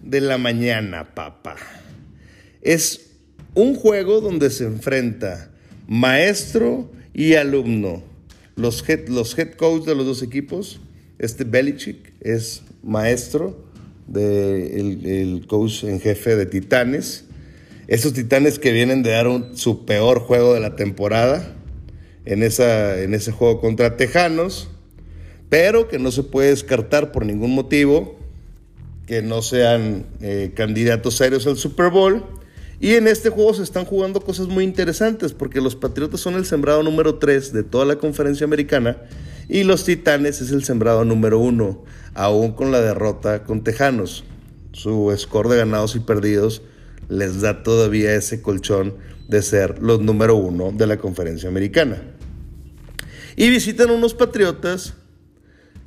de 0.03 0.19
la 0.19 0.37
mañana, 0.37 1.15
papá. 1.15 1.55
Es 2.61 3.11
un 3.53 3.75
juego 3.75 4.19
donde 4.19 4.49
se 4.49 4.65
enfrenta 4.65 5.53
maestro 5.87 6.91
y 7.13 7.35
alumno. 7.35 8.03
Los 8.57 8.83
head, 8.89 9.07
los 9.07 9.39
head 9.39 9.53
coach 9.53 9.85
de 9.85 9.95
los 9.95 10.05
dos 10.05 10.21
equipos, 10.21 10.81
este 11.21 11.43
Belichick 11.43 12.13
es 12.19 12.63
maestro 12.81 13.55
del 14.07 15.05
el 15.05 15.45
coach 15.47 15.83
en 15.83 15.99
jefe 15.99 16.35
de 16.35 16.47
Titanes. 16.47 17.25
Esos 17.87 18.13
Titanes 18.13 18.57
que 18.57 18.71
vienen 18.71 19.03
de 19.03 19.11
dar 19.11 19.27
su 19.53 19.85
peor 19.85 20.19
juego 20.19 20.55
de 20.55 20.59
la 20.59 20.75
temporada 20.75 21.55
en, 22.25 22.41
esa, 22.41 22.99
en 22.99 23.13
ese 23.13 23.31
juego 23.31 23.61
contra 23.61 23.97
Tejanos, 23.97 24.69
pero 25.49 25.87
que 25.87 25.99
no 25.99 26.11
se 26.11 26.23
puede 26.23 26.49
descartar 26.49 27.11
por 27.11 27.23
ningún 27.23 27.53
motivo 27.53 28.17
que 29.05 29.21
no 29.21 29.43
sean 29.43 30.07
eh, 30.21 30.51
candidatos 30.55 31.17
serios 31.17 31.45
al 31.45 31.57
Super 31.57 31.91
Bowl. 31.91 32.23
Y 32.79 32.95
en 32.95 33.07
este 33.07 33.29
juego 33.29 33.53
se 33.53 33.61
están 33.61 33.85
jugando 33.85 34.21
cosas 34.21 34.47
muy 34.47 34.63
interesantes 34.63 35.33
porque 35.33 35.61
los 35.61 35.75
Patriotas 35.75 36.19
son 36.19 36.33
el 36.33 36.45
sembrado 36.45 36.81
número 36.81 37.19
3 37.19 37.53
de 37.53 37.61
toda 37.61 37.85
la 37.85 37.97
conferencia 37.97 38.43
americana 38.43 38.97
y 39.51 39.65
los 39.65 39.83
Titanes 39.83 40.39
es 40.39 40.51
el 40.51 40.63
sembrado 40.63 41.03
número 41.03 41.37
1 41.39 41.83
aún 42.13 42.53
con 42.53 42.71
la 42.71 42.79
derrota 42.79 43.43
con 43.43 43.65
Tejanos. 43.65 44.23
Su 44.71 45.13
score 45.17 45.49
de 45.49 45.57
ganados 45.57 45.97
y 45.97 45.99
perdidos 45.99 46.61
les 47.09 47.41
da 47.41 47.61
todavía 47.61 48.15
ese 48.15 48.41
colchón 48.41 48.95
de 49.27 49.41
ser 49.41 49.79
los 49.79 49.99
número 49.99 50.37
uno 50.37 50.71
de 50.71 50.87
la 50.87 50.95
conferencia 50.95 51.49
americana. 51.49 52.01
Y 53.35 53.49
visitan 53.49 53.89
unos 53.89 54.13
Patriotas, 54.13 54.93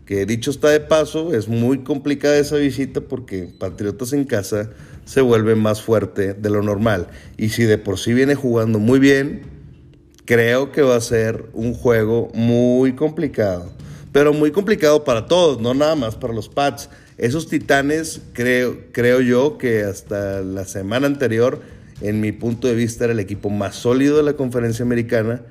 que 0.04 0.26
dicho 0.26 0.50
está 0.50 0.68
de 0.68 0.80
paso, 0.80 1.32
es 1.32 1.48
muy 1.48 1.84
complicada 1.84 2.36
esa 2.36 2.56
visita 2.56 3.00
porque 3.00 3.48
Patriotas 3.58 4.12
en 4.12 4.24
casa 4.24 4.72
se 5.06 5.22
vuelve 5.22 5.54
más 5.54 5.80
fuerte 5.80 6.34
de 6.34 6.50
lo 6.50 6.62
normal. 6.62 7.08
Y 7.38 7.48
si 7.48 7.64
de 7.64 7.78
por 7.78 7.98
sí 7.98 8.12
viene 8.12 8.34
jugando 8.34 8.78
muy 8.78 8.98
bien, 8.98 9.53
creo 10.24 10.72
que 10.72 10.82
va 10.82 10.96
a 10.96 11.00
ser 11.00 11.46
un 11.52 11.74
juego 11.74 12.30
muy 12.34 12.94
complicado 12.94 13.70
pero 14.14 14.32
muy 14.32 14.52
complicado 14.52 15.02
para 15.02 15.26
todos, 15.26 15.60
no 15.60 15.74
nada 15.74 15.96
más 15.96 16.14
para 16.14 16.32
los 16.32 16.48
Pats. 16.48 16.88
Esos 17.18 17.48
Titanes, 17.48 18.20
creo, 18.32 18.78
creo 18.92 19.20
yo 19.20 19.58
que 19.58 19.82
hasta 19.82 20.40
la 20.40 20.66
semana 20.66 21.08
anterior, 21.08 21.60
en 22.00 22.20
mi 22.20 22.30
punto 22.30 22.68
de 22.68 22.76
vista, 22.76 23.06
era 23.06 23.12
el 23.12 23.18
equipo 23.18 23.50
más 23.50 23.74
sólido 23.74 24.18
de 24.18 24.22
la 24.22 24.34
conferencia 24.34 24.84
americana. 24.84 25.42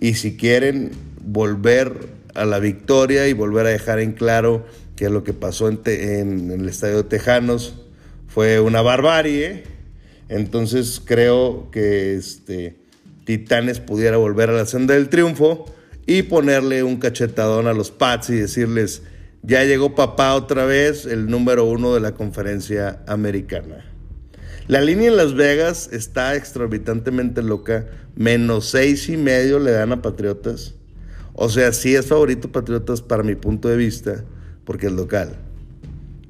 Y 0.00 0.14
si 0.14 0.36
quieren 0.36 0.90
volver 1.24 1.92
a 2.34 2.44
la 2.44 2.58
victoria 2.58 3.28
y 3.28 3.34
volver 3.34 3.66
a 3.66 3.70
dejar 3.70 4.00
en 4.00 4.10
claro 4.10 4.66
que 4.96 5.10
lo 5.10 5.22
que 5.22 5.32
pasó 5.32 5.68
en, 5.68 6.50
el 6.50 6.68
estadio 6.68 6.96
de 6.96 7.04
Tejanos 7.04 7.76
fue 8.26 8.58
una 8.58 8.82
barbarie, 8.82 9.62
entonces 10.28 11.00
creo 11.04 11.70
que 11.70 12.16
este, 12.16 12.78
Titanes 13.28 13.78
pudiera 13.78 14.16
volver 14.16 14.48
a 14.48 14.54
la 14.54 14.64
senda 14.64 14.94
del 14.94 15.10
triunfo 15.10 15.66
y 16.06 16.22
ponerle 16.22 16.82
un 16.82 16.96
cachetadón 16.96 17.66
a 17.66 17.74
los 17.74 17.90
Pats 17.90 18.30
y 18.30 18.36
decirles, 18.36 19.02
ya 19.42 19.64
llegó 19.64 19.94
papá 19.94 20.34
otra 20.34 20.64
vez, 20.64 21.04
el 21.04 21.26
número 21.26 21.66
uno 21.66 21.92
de 21.92 22.00
la 22.00 22.14
conferencia 22.14 23.02
americana. 23.06 23.84
La 24.66 24.80
línea 24.80 25.08
en 25.08 25.18
Las 25.18 25.34
Vegas 25.34 25.90
está 25.92 26.36
exorbitantemente 26.36 27.42
loca, 27.42 27.84
menos 28.16 28.70
seis 28.70 29.10
y 29.10 29.18
medio 29.18 29.58
le 29.58 29.72
dan 29.72 29.92
a 29.92 30.00
Patriotas. 30.00 30.74
O 31.34 31.50
sea, 31.50 31.74
sí 31.74 31.94
es 31.94 32.06
favorito 32.06 32.50
Patriotas 32.50 33.02
para 33.02 33.22
mi 33.22 33.34
punto 33.34 33.68
de 33.68 33.76
vista, 33.76 34.24
porque 34.64 34.86
es 34.86 34.92
local. 34.92 35.36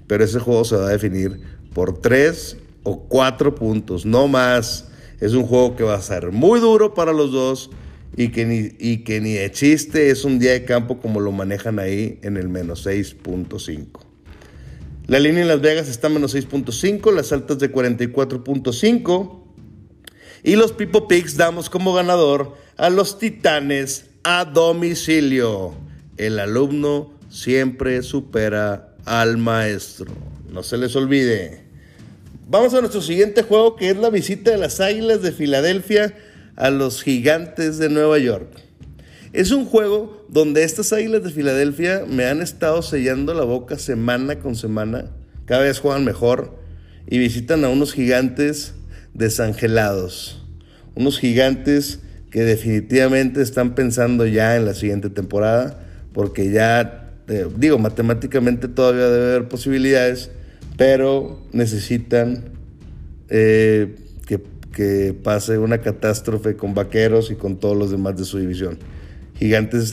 Pero 0.08 0.24
ese 0.24 0.40
juego 0.40 0.64
se 0.64 0.74
va 0.74 0.88
a 0.88 0.90
definir 0.90 1.42
por 1.72 2.00
tres 2.00 2.56
o 2.82 3.04
cuatro 3.04 3.54
puntos, 3.54 4.04
no 4.04 4.26
más. 4.26 4.87
Es 5.20 5.34
un 5.34 5.44
juego 5.44 5.76
que 5.76 5.84
va 5.84 5.94
a 5.94 6.02
ser 6.02 6.32
muy 6.32 6.60
duro 6.60 6.94
para 6.94 7.12
los 7.12 7.32
dos 7.32 7.70
y 8.16 8.28
que, 8.28 8.44
ni, 8.44 8.70
y 8.78 8.98
que 8.98 9.20
ni 9.20 9.34
de 9.34 9.50
chiste 9.50 10.10
es 10.10 10.24
un 10.24 10.38
día 10.38 10.52
de 10.52 10.64
campo 10.64 10.98
como 10.98 11.20
lo 11.20 11.32
manejan 11.32 11.78
ahí 11.78 12.18
en 12.22 12.36
el 12.36 12.48
menos 12.48 12.86
6.5. 12.86 13.86
La 15.06 15.18
línea 15.18 15.42
en 15.42 15.48
Las 15.48 15.60
Vegas 15.60 15.88
está 15.88 16.08
menos 16.08 16.34
6.5, 16.34 17.12
las 17.12 17.32
altas 17.32 17.58
de 17.58 17.72
44.5 17.72 19.42
y 20.44 20.56
los 20.56 20.72
Pipo 20.72 21.08
Picks 21.08 21.36
damos 21.36 21.70
como 21.70 21.92
ganador 21.94 22.56
a 22.76 22.90
los 22.90 23.18
Titanes 23.18 24.06
a 24.22 24.44
domicilio. 24.44 25.74
El 26.16 26.38
alumno 26.38 27.12
siempre 27.28 28.02
supera 28.02 28.94
al 29.04 29.38
maestro. 29.38 30.12
No 30.50 30.62
se 30.62 30.76
les 30.76 30.94
olvide. 30.96 31.67
Vamos 32.50 32.72
a 32.72 32.80
nuestro 32.80 33.02
siguiente 33.02 33.42
juego 33.42 33.76
que 33.76 33.90
es 33.90 33.98
la 33.98 34.08
visita 34.08 34.50
de 34.50 34.56
las 34.56 34.80
Águilas 34.80 35.20
de 35.20 35.32
Filadelfia 35.32 36.14
a 36.56 36.70
los 36.70 37.02
gigantes 37.02 37.76
de 37.76 37.90
Nueva 37.90 38.16
York. 38.16 38.48
Es 39.34 39.50
un 39.50 39.66
juego 39.66 40.24
donde 40.30 40.64
estas 40.64 40.94
águilas 40.94 41.22
de 41.22 41.30
Filadelfia 41.30 42.04
me 42.08 42.24
han 42.24 42.40
estado 42.40 42.80
sellando 42.80 43.34
la 43.34 43.44
boca 43.44 43.78
semana 43.78 44.38
con 44.38 44.56
semana. 44.56 45.10
Cada 45.44 45.64
vez 45.64 45.78
juegan 45.78 46.06
mejor 46.06 46.58
y 47.06 47.18
visitan 47.18 47.66
a 47.66 47.68
unos 47.68 47.92
gigantes 47.92 48.72
desangelados. 49.12 50.42
Unos 50.94 51.18
gigantes 51.18 52.00
que 52.30 52.44
definitivamente 52.44 53.42
están 53.42 53.74
pensando 53.74 54.24
ya 54.24 54.56
en 54.56 54.64
la 54.64 54.72
siguiente 54.72 55.10
temporada 55.10 55.86
porque 56.14 56.50
ya, 56.50 57.12
eh, 57.28 57.46
digo, 57.58 57.78
matemáticamente 57.78 58.68
todavía 58.68 59.10
debe 59.10 59.34
haber 59.34 59.48
posibilidades, 59.48 60.30
pero 60.78 61.42
necesitan 61.52 62.52
eh, 63.28 63.96
que 64.72 65.12
pase 65.12 65.58
una 65.58 65.78
catástrofe 65.78 66.54
con 66.54 66.72
Vaqueros 66.72 67.32
y 67.32 67.34
con 67.34 67.56
todos 67.56 67.76
los 67.76 67.90
demás 67.90 68.16
de 68.16 68.24
su 68.24 68.38
división. 68.38 68.78
Gigantes 69.36 69.92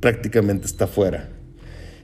prácticamente 0.00 0.66
está 0.66 0.86
fuera. 0.86 1.30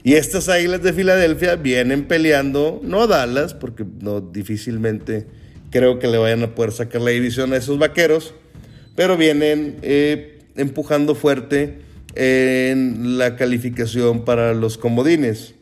Y 0.03 0.13
estas 0.13 0.49
Águilas 0.49 0.83
de 0.83 0.93
Filadelfia 0.93 1.55
vienen 1.55 2.07
peleando, 2.07 2.79
no 2.83 3.01
a 3.01 3.07
Dallas, 3.07 3.55
porque 3.55 3.83
no 4.01 4.21
difícilmente 4.21 5.25
creo 5.71 5.97
que 5.97 6.07
le 6.07 6.19
vayan 6.19 6.43
a 6.43 6.53
poder 6.53 6.71
sacar 6.71 7.01
la 7.01 7.09
división 7.09 7.53
a 7.53 7.57
esos 7.57 7.79
Vaqueros, 7.79 8.35
pero 8.95 9.17
vienen 9.17 9.77
eh, 9.81 10.39
empujando 10.55 11.15
fuerte 11.15 11.79
en 12.13 13.17
la 13.17 13.35
calificación 13.35 14.25
para 14.25 14.53
los 14.53 14.77
comodines. 14.77 15.54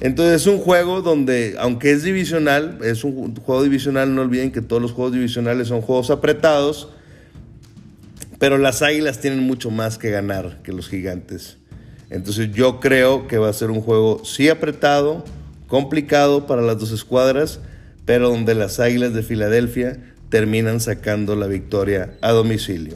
Entonces 0.00 0.42
es 0.42 0.46
un 0.46 0.58
juego 0.58 1.02
donde, 1.02 1.56
aunque 1.58 1.90
es 1.90 2.04
divisional, 2.04 2.78
es 2.84 3.02
un 3.02 3.34
juego 3.34 3.64
divisional, 3.64 4.14
no 4.14 4.22
olviden 4.22 4.52
que 4.52 4.60
todos 4.60 4.80
los 4.80 4.92
juegos 4.92 5.12
divisionales 5.12 5.66
son 5.68 5.80
juegos 5.80 6.10
apretados, 6.10 6.90
pero 8.38 8.58
las 8.58 8.82
águilas 8.82 9.20
tienen 9.20 9.40
mucho 9.40 9.70
más 9.70 9.98
que 9.98 10.10
ganar 10.10 10.62
que 10.62 10.72
los 10.72 10.88
gigantes. 10.88 11.56
Entonces 12.10 12.52
yo 12.52 12.78
creo 12.78 13.26
que 13.26 13.38
va 13.38 13.48
a 13.48 13.52
ser 13.52 13.72
un 13.72 13.80
juego 13.80 14.24
sí 14.24 14.48
apretado, 14.48 15.24
complicado 15.66 16.46
para 16.46 16.62
las 16.62 16.78
dos 16.78 16.92
escuadras, 16.92 17.58
pero 18.04 18.30
donde 18.30 18.54
las 18.54 18.78
águilas 18.78 19.14
de 19.14 19.24
Filadelfia 19.24 19.98
terminan 20.28 20.78
sacando 20.80 21.34
la 21.34 21.48
victoria 21.48 22.14
a 22.20 22.30
domicilio. 22.30 22.94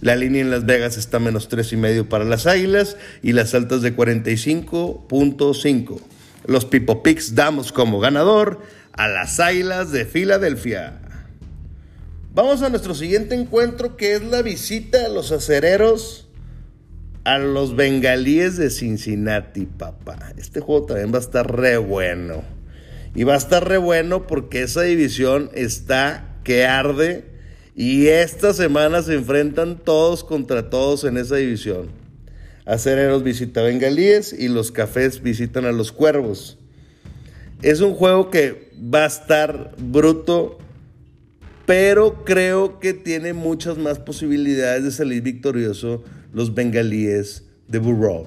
La 0.00 0.16
línea 0.16 0.40
en 0.40 0.50
Las 0.50 0.66
Vegas 0.66 0.96
está 0.96 1.20
menos 1.20 1.48
tres 1.48 1.72
y 1.72 1.76
medio 1.76 2.08
para 2.08 2.24
las 2.24 2.46
águilas 2.46 2.96
y 3.22 3.32
las 3.32 3.54
altas 3.54 3.82
de 3.82 3.94
45.5. 3.94 6.00
Los 6.46 6.64
Pipo 6.64 7.02
Picks 7.02 7.34
damos 7.34 7.72
como 7.72 8.00
ganador 8.00 8.60
a 8.92 9.08
las 9.08 9.40
Águilas 9.40 9.92
de 9.92 10.04
Filadelfia. 10.04 11.00
Vamos 12.32 12.62
a 12.62 12.68
nuestro 12.68 12.94
siguiente 12.94 13.34
encuentro 13.34 13.96
que 13.96 14.14
es 14.14 14.22
la 14.22 14.42
visita 14.42 14.98
de 14.98 15.12
los 15.12 15.32
acereros 15.32 16.28
a 17.24 17.38
los 17.38 17.76
bengalíes 17.76 18.56
de 18.56 18.70
Cincinnati, 18.70 19.66
papá. 19.66 20.32
Este 20.38 20.60
juego 20.60 20.86
también 20.86 21.12
va 21.12 21.18
a 21.18 21.22
estar 21.22 21.54
re 21.54 21.76
bueno. 21.76 22.42
Y 23.14 23.24
va 23.24 23.34
a 23.34 23.38
estar 23.38 23.68
re 23.68 23.78
bueno 23.78 24.26
porque 24.26 24.62
esa 24.62 24.82
división 24.82 25.50
está 25.54 26.36
que 26.44 26.64
arde 26.64 27.24
Y 27.74 28.06
esta 28.06 28.54
semana 28.54 29.02
se 29.02 29.14
enfrentan 29.14 29.78
todos 29.78 30.24
contra 30.24 30.70
todos 30.70 31.04
en 31.04 31.16
esa 31.16 31.36
división. 31.36 31.99
Acereros 32.66 33.22
visita 33.22 33.62
Bengalíes 33.62 34.32
y 34.32 34.48
los 34.48 34.70
Cafés 34.70 35.22
visitan 35.22 35.64
a 35.64 35.72
los 35.72 35.92
Cuervos. 35.92 36.58
Es 37.62 37.80
un 37.80 37.94
juego 37.94 38.30
que 38.30 38.70
va 38.82 39.04
a 39.04 39.06
estar 39.06 39.74
bruto, 39.78 40.58
pero 41.66 42.24
creo 42.24 42.80
que 42.80 42.94
tiene 42.94 43.32
muchas 43.32 43.78
más 43.78 43.98
posibilidades 43.98 44.84
de 44.84 44.90
salir 44.90 45.22
victorioso 45.22 46.02
los 46.32 46.54
Bengalíes 46.54 47.44
de 47.68 47.78
Burrow. 47.78 48.26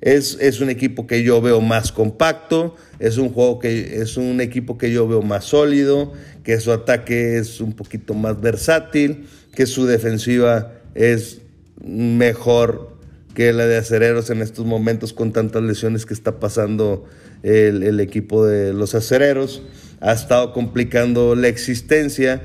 Es, 0.00 0.38
es, 0.40 0.60
un 0.60 0.70
equipo 0.70 1.06
que 1.06 1.24
yo 1.24 1.40
veo 1.42 1.60
más 1.60 1.90
compacto, 1.90 2.76
es 3.00 3.18
un 3.18 3.30
juego 3.30 3.58
que 3.58 4.00
es 4.00 4.16
un 4.16 4.40
equipo 4.40 4.78
que 4.78 4.92
yo 4.92 5.08
veo 5.08 5.22
más 5.22 5.46
sólido, 5.46 6.12
que 6.44 6.60
su 6.60 6.70
ataque 6.70 7.38
es 7.38 7.60
un 7.60 7.72
poquito 7.72 8.14
más 8.14 8.40
versátil, 8.40 9.26
que 9.54 9.66
su 9.66 9.86
defensiva 9.86 10.72
es 10.94 11.40
mejor 11.84 12.97
que 13.38 13.52
la 13.52 13.68
de 13.68 13.76
Acereros 13.76 14.30
en 14.30 14.42
estos 14.42 14.66
momentos 14.66 15.12
con 15.12 15.30
tantas 15.30 15.62
lesiones 15.62 16.04
que 16.04 16.12
está 16.12 16.40
pasando 16.40 17.04
el, 17.44 18.00
equipo 18.00 18.44
de 18.44 18.72
los 18.72 18.96
Acereros. 18.96 19.62
Ha 20.00 20.12
estado 20.12 20.52
complicando 20.52 21.36
la 21.36 21.46
existencia 21.46 22.42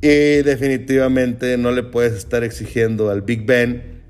y 0.00 0.42
definitivamente 0.42 1.56
no 1.56 1.70
le 1.70 1.84
puedes 1.84 2.14
estar 2.14 2.42
exigiendo 2.42 3.10
al 3.10 3.22
Big 3.22 3.46
Ben 3.46 4.02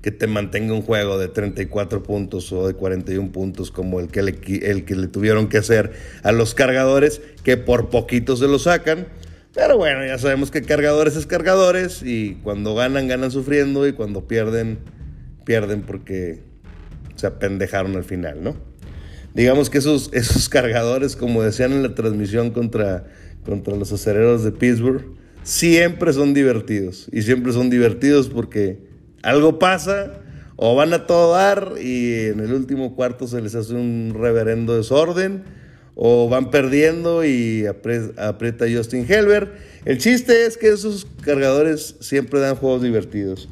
que 0.00 0.10
te 0.10 0.26
mantenga 0.26 0.72
un 0.72 0.80
juego 0.80 1.18
de 1.18 1.28
34 1.28 2.02
puntos 2.02 2.50
o 2.50 2.66
de 2.66 2.72
41 2.72 3.30
puntos 3.30 3.70
como 3.70 4.00
el 4.00 4.08
que 4.08 4.22
le, 4.22 4.38
el 4.62 4.86
que 4.86 4.96
le 4.96 5.06
tuvieron 5.06 5.50
que 5.50 5.58
hacer 5.58 5.92
a 6.22 6.32
los 6.32 6.54
cargadores, 6.54 7.20
que 7.44 7.58
por 7.58 7.90
poquito 7.90 8.38
se 8.38 8.48
lo 8.48 8.58
sacan. 8.58 9.06
Pero 9.52 9.76
bueno, 9.76 10.06
ya 10.06 10.16
sabemos 10.16 10.50
que 10.50 10.62
cargadores 10.62 11.14
es 11.14 11.26
cargadores 11.26 12.02
y 12.02 12.36
cuando 12.42 12.74
ganan, 12.74 13.06
ganan 13.06 13.30
sufriendo 13.30 13.86
y 13.86 13.92
cuando 13.92 14.26
pierden, 14.26 14.95
pierden 15.46 15.80
porque 15.80 16.40
se 17.14 17.26
apendejaron 17.26 17.96
al 17.96 18.04
final, 18.04 18.44
¿no? 18.44 18.54
Digamos 19.32 19.70
que 19.70 19.78
esos, 19.78 20.10
esos 20.12 20.48
cargadores, 20.50 21.16
como 21.16 21.42
decían 21.42 21.72
en 21.72 21.82
la 21.82 21.94
transmisión 21.94 22.50
contra, 22.50 23.06
contra 23.46 23.74
los 23.74 23.90
acereros 23.92 24.44
de 24.44 24.52
Pittsburgh, 24.52 25.06
siempre 25.42 26.12
son 26.12 26.34
divertidos. 26.34 27.06
Y 27.12 27.22
siempre 27.22 27.52
son 27.52 27.70
divertidos 27.70 28.28
porque 28.28 28.80
algo 29.22 29.58
pasa 29.58 30.20
o 30.56 30.74
van 30.74 30.92
a 30.92 31.06
todo 31.06 31.34
dar 31.34 31.74
y 31.80 32.26
en 32.26 32.40
el 32.40 32.52
último 32.52 32.94
cuarto 32.96 33.28
se 33.28 33.40
les 33.40 33.54
hace 33.54 33.74
un 33.74 34.16
reverendo 34.18 34.76
desorden 34.76 35.44
o 35.94 36.28
van 36.28 36.50
perdiendo 36.50 37.24
y 37.24 37.66
aprieta 37.66 38.66
Justin 38.70 39.06
Helber. 39.08 39.52
El 39.84 39.98
chiste 39.98 40.46
es 40.46 40.56
que 40.56 40.68
esos 40.68 41.06
cargadores 41.22 41.96
siempre 42.00 42.40
dan 42.40 42.56
juegos 42.56 42.82
divertidos. 42.82 43.48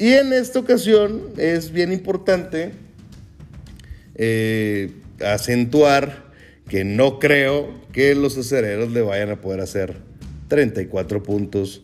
Y 0.00 0.14
en 0.14 0.32
esta 0.32 0.58
ocasión 0.58 1.24
es 1.36 1.72
bien 1.72 1.92
importante 1.92 2.70
eh, 4.14 4.92
acentuar 5.22 6.32
que 6.70 6.84
no 6.84 7.18
creo 7.18 7.82
que 7.92 8.14
los 8.14 8.38
acereros 8.38 8.92
le 8.92 9.02
vayan 9.02 9.28
a 9.28 9.42
poder 9.42 9.60
hacer 9.60 9.96
34 10.48 11.22
puntos 11.22 11.82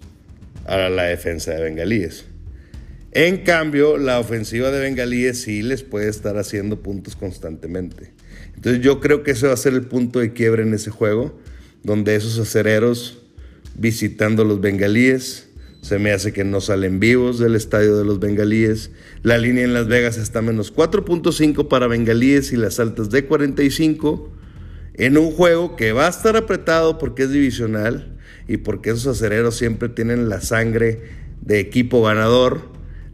a 0.65 0.89
la 0.89 1.03
defensa 1.03 1.53
de 1.53 1.63
Bengalíes. 1.63 2.25
En 3.13 3.45
cambio, 3.45 3.99
la 3.99 4.19
ofensiva 4.19 4.71
de 4.71 4.81
Bengalíes 4.81 5.43
sí 5.43 5.61
les 5.61 5.83
puede 5.83 6.09
estar 6.09 6.39
haciendo 6.39 6.81
puntos 6.81 7.17
constantemente. 7.17 8.13
Entonces 8.55 8.83
yo 8.83 8.99
creo 8.99 9.25
que 9.25 9.33
ese 9.33 9.47
va 9.47 9.53
a 9.53 9.59
ser 9.59 9.75
el 9.75 9.83
punto 9.83 10.21
de 10.21 10.33
quiebre 10.33 10.63
en 10.63 10.73
ese 10.73 10.91
juego, 10.91 11.39
donde 11.83 12.17
esos 12.17 12.39
acereros 12.39 13.27
visitando 13.75 14.43
los 14.43 14.63
bengalíes, 14.63 15.46
se 15.87 16.01
me 16.01 16.11
hace 16.11 16.33
que 16.33 16.43
no 16.43 16.61
salen 16.61 16.99
vivos 16.99 17.39
del 17.39 17.55
estadio 17.55 17.97
de 17.97 18.05
los 18.05 18.19
bengalíes. 18.19 18.91
La 19.23 19.39
línea 19.39 19.63
en 19.63 19.73
Las 19.73 19.87
Vegas 19.87 20.19
está 20.19 20.43
menos 20.43 20.75
4.5 20.75 21.69
para 21.69 21.87
bengalíes 21.87 22.51
y 22.51 22.57
las 22.57 22.81
altas 22.81 23.09
de 23.11 23.25
45 23.25 24.33
en 24.95 25.17
un 25.17 25.31
juego 25.31 25.77
que 25.77 25.93
va 25.93 26.07
a 26.07 26.11
estar 26.11 26.37
apretado 26.37 26.99
porque 26.99 27.23
es 27.23 27.31
divisional 27.31 28.19
y 28.49 28.57
porque 28.57 28.91
esos 28.91 29.07
acereros 29.07 29.55
siempre 29.55 29.89
tienen 29.89 30.29
la 30.29 30.41
sangre 30.41 31.03
de 31.41 31.61
equipo 31.61 32.03
ganador. 32.03 32.63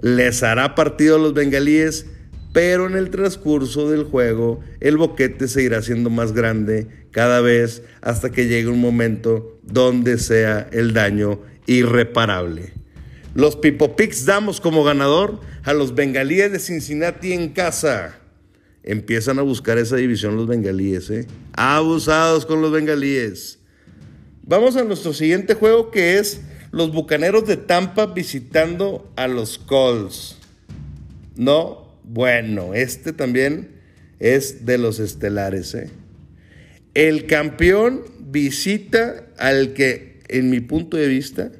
Les 0.00 0.42
hará 0.42 0.74
partido 0.74 1.16
a 1.16 1.18
los 1.18 1.34
bengalíes 1.34 2.06
pero 2.54 2.86
en 2.86 2.96
el 2.96 3.10
transcurso 3.10 3.90
del 3.90 4.04
juego 4.04 4.60
el 4.80 4.96
boquete 4.96 5.48
se 5.48 5.62
irá 5.62 5.80
más 6.10 6.32
grande 6.32 6.86
cada 7.10 7.40
vez 7.40 7.82
hasta 8.02 8.30
que 8.30 8.46
llegue 8.46 8.68
un 8.68 8.80
momento 8.80 9.58
donde 9.62 10.18
sea 10.18 10.68
el 10.72 10.92
daño 10.92 11.40
irreparable. 11.66 12.72
Los 13.34 13.56
Pipo 13.56 13.96
Picks 13.96 14.26
damos 14.26 14.60
como 14.60 14.84
ganador 14.84 15.40
a 15.64 15.72
los 15.72 15.94
bengalíes 15.94 16.52
de 16.52 16.58
Cincinnati 16.58 17.32
en 17.32 17.50
casa. 17.50 18.18
Empiezan 18.82 19.38
a 19.38 19.42
buscar 19.42 19.78
esa 19.78 19.96
división 19.96 20.36
los 20.36 20.46
bengalíes, 20.46 21.08
¿eh? 21.10 21.26
Abusados 21.52 22.46
con 22.46 22.60
los 22.60 22.72
bengalíes. 22.72 23.58
Vamos 24.42 24.76
a 24.76 24.84
nuestro 24.84 25.12
siguiente 25.12 25.54
juego 25.54 25.90
que 25.90 26.18
es 26.18 26.42
los 26.72 26.92
Bucaneros 26.92 27.46
de 27.46 27.56
Tampa 27.56 28.06
visitando 28.06 29.10
a 29.16 29.28
los 29.28 29.58
Colts. 29.58 30.36
No 31.36 31.82
bueno, 32.04 32.74
este 32.74 33.12
también 33.12 33.70
es 34.18 34.66
de 34.66 34.78
los 34.78 34.98
estelares. 34.98 35.74
¿eh? 35.74 35.90
El 36.94 37.26
campeón 37.26 38.02
visita 38.20 39.26
al 39.38 39.72
que, 39.72 40.11
en 40.32 40.50
mi 40.50 40.60
punto 40.60 40.96
de 40.96 41.08
vista, 41.08 41.52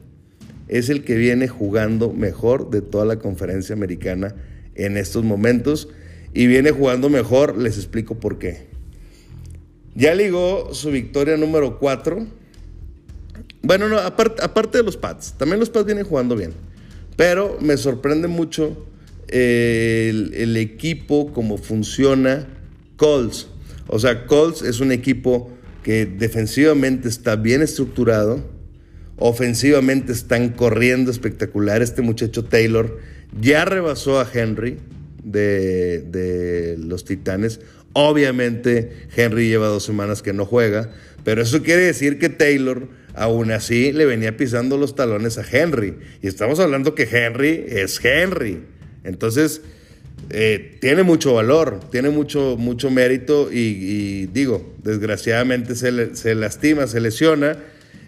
es 0.68 0.88
el 0.88 1.04
que 1.04 1.16
viene 1.16 1.48
jugando 1.48 2.12
mejor 2.12 2.70
de 2.70 2.80
toda 2.80 3.04
la 3.04 3.18
conferencia 3.18 3.74
americana 3.74 4.34
en 4.74 4.96
estos 4.96 5.24
momentos. 5.24 5.88
Y 6.34 6.46
viene 6.46 6.70
jugando 6.70 7.10
mejor, 7.10 7.58
les 7.58 7.76
explico 7.76 8.18
por 8.18 8.38
qué. 8.38 8.66
Ya 9.94 10.14
ligó 10.14 10.72
su 10.72 10.90
victoria 10.90 11.36
número 11.36 11.78
4. 11.78 12.26
Bueno, 13.62 13.88
no, 13.88 13.98
aparte, 13.98 14.42
aparte 14.42 14.78
de 14.78 14.84
los 14.84 14.96
Pats, 14.96 15.34
también 15.36 15.60
los 15.60 15.68
Pats 15.68 15.86
vienen 15.86 16.04
jugando 16.04 16.36
bien. 16.36 16.52
Pero 17.16 17.58
me 17.60 17.76
sorprende 17.76 18.28
mucho 18.28 18.86
el, 19.28 20.56
equipo, 20.56 21.32
cómo 21.32 21.58
funciona 21.58 22.48
Colts. 22.96 23.48
O 23.88 23.98
sea, 23.98 24.26
Colts 24.26 24.62
es 24.62 24.80
un 24.80 24.92
equipo 24.92 25.50
que 25.82 26.06
defensivamente 26.06 27.08
está 27.08 27.36
bien 27.36 27.62
estructurado, 27.62 28.44
ofensivamente 29.22 30.12
están 30.12 30.50
corriendo 30.50 31.10
espectacular. 31.10 31.80
Este 31.80 32.02
muchacho 32.02 32.44
Taylor 32.44 32.98
ya 33.40 33.64
rebasó 33.64 34.20
a 34.20 34.28
Henry 34.32 34.78
de, 35.22 36.00
de, 36.02 36.76
los 36.78 37.04
Titanes. 37.04 37.60
Obviamente 37.92 39.06
Henry 39.14 39.48
lleva 39.48 39.68
dos 39.68 39.84
semanas 39.84 40.22
que 40.22 40.32
no 40.32 40.44
juega, 40.44 40.90
pero 41.24 41.42
eso 41.42 41.62
quiere 41.62 41.82
decir 41.82 42.18
que 42.18 42.30
Taylor 42.30 42.88
aún 43.14 43.52
así 43.52 43.92
le 43.92 44.06
venía 44.06 44.36
pisando 44.36 44.76
los 44.76 44.96
talones 44.96 45.38
a 45.38 45.44
Henry. 45.48 45.94
Y 46.20 46.26
estamos 46.26 46.58
hablando 46.58 46.94
que 46.94 47.04
Henry 47.04 47.64
es 47.68 48.04
Henry. 48.04 48.60
Entonces, 49.04 49.60
eh, 50.30 50.78
tiene 50.80 51.04
mucho 51.04 51.34
valor, 51.34 51.78
tiene 51.90 52.10
mucho, 52.10 52.56
mucho 52.58 52.90
mérito 52.90 53.52
y, 53.52 54.26
digo, 54.26 54.74
desgraciadamente 54.82 55.74
se, 55.74 56.34
lastima, 56.34 56.86
se 56.86 57.00
lesiona 57.00 57.58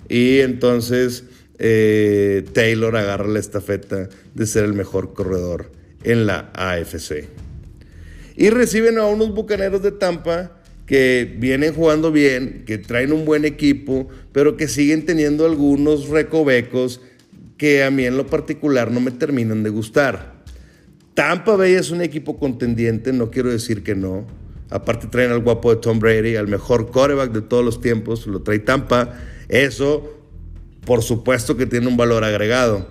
y 0.09 0.41
entonces 0.41 1.25
eh, 1.59 2.45
Taylor 2.53 2.97
agarra 2.97 3.29
la 3.29 3.39
estafeta 3.39 4.09
de 4.35 4.47
ser 4.47 4.65
el 4.65 4.75
mejor 4.75 5.15
corredor 5.15 5.71
en 6.03 6.27
la 6.27 6.51
AFC. 6.55 7.29
Y 8.37 8.51
reciben 8.51 8.99
a 8.99 9.07
unos 9.07 9.33
Bucaneros 9.33 9.83
de 9.83 9.93
Tampa 9.93 10.61
que 10.87 11.35
vienen 11.39 11.73
jugando 11.73 12.13
bien, 12.13 12.65
que 12.67 12.79
traen 12.79 13.13
un 13.13 13.25
buen 13.25 13.45
equipo, 13.45 14.09
pero 14.33 14.57
que 14.57 14.69
siguen 14.69 15.07
teniendo 15.07 15.47
algunos 15.47 16.09
recovecos 16.09 17.01
que 17.57 17.85
a 17.85 17.91
mí 17.91 18.05
en 18.05 18.17
lo 18.17 18.27
particular 18.27 18.91
no 18.91 19.01
me 19.01 19.11
terminan 19.11 19.63
de 19.63 19.71
gustar. 19.71 20.35
Tampa 21.15 21.55
Bay 21.55 21.75
es 21.75 21.91
un 21.91 22.03
equipo 22.03 22.39
contendiente, 22.39 23.13
no 23.13 23.31
quiero 23.31 23.51
decir 23.51 23.83
que 23.83 23.95
no. 23.95 24.27
Aparte 24.75 25.07
traen 25.07 25.31
al 25.31 25.39
guapo 25.39 25.73
de 25.73 25.81
Tom 25.81 26.01
Brady, 26.01 26.35
al 26.35 26.49
mejor 26.49 26.91
quarterback 26.91 27.31
de 27.31 27.43
todos 27.43 27.65
los 27.65 27.81
tiempos, 27.81 28.27
lo 28.27 28.43
trae 28.43 28.59
Tampa. 28.59 29.15
Eso, 29.49 30.19
por 30.85 31.01
supuesto 31.05 31.57
que 31.57 31.65
tiene 31.65 31.87
un 31.87 31.97
valor 31.97 32.25
agregado. 32.25 32.89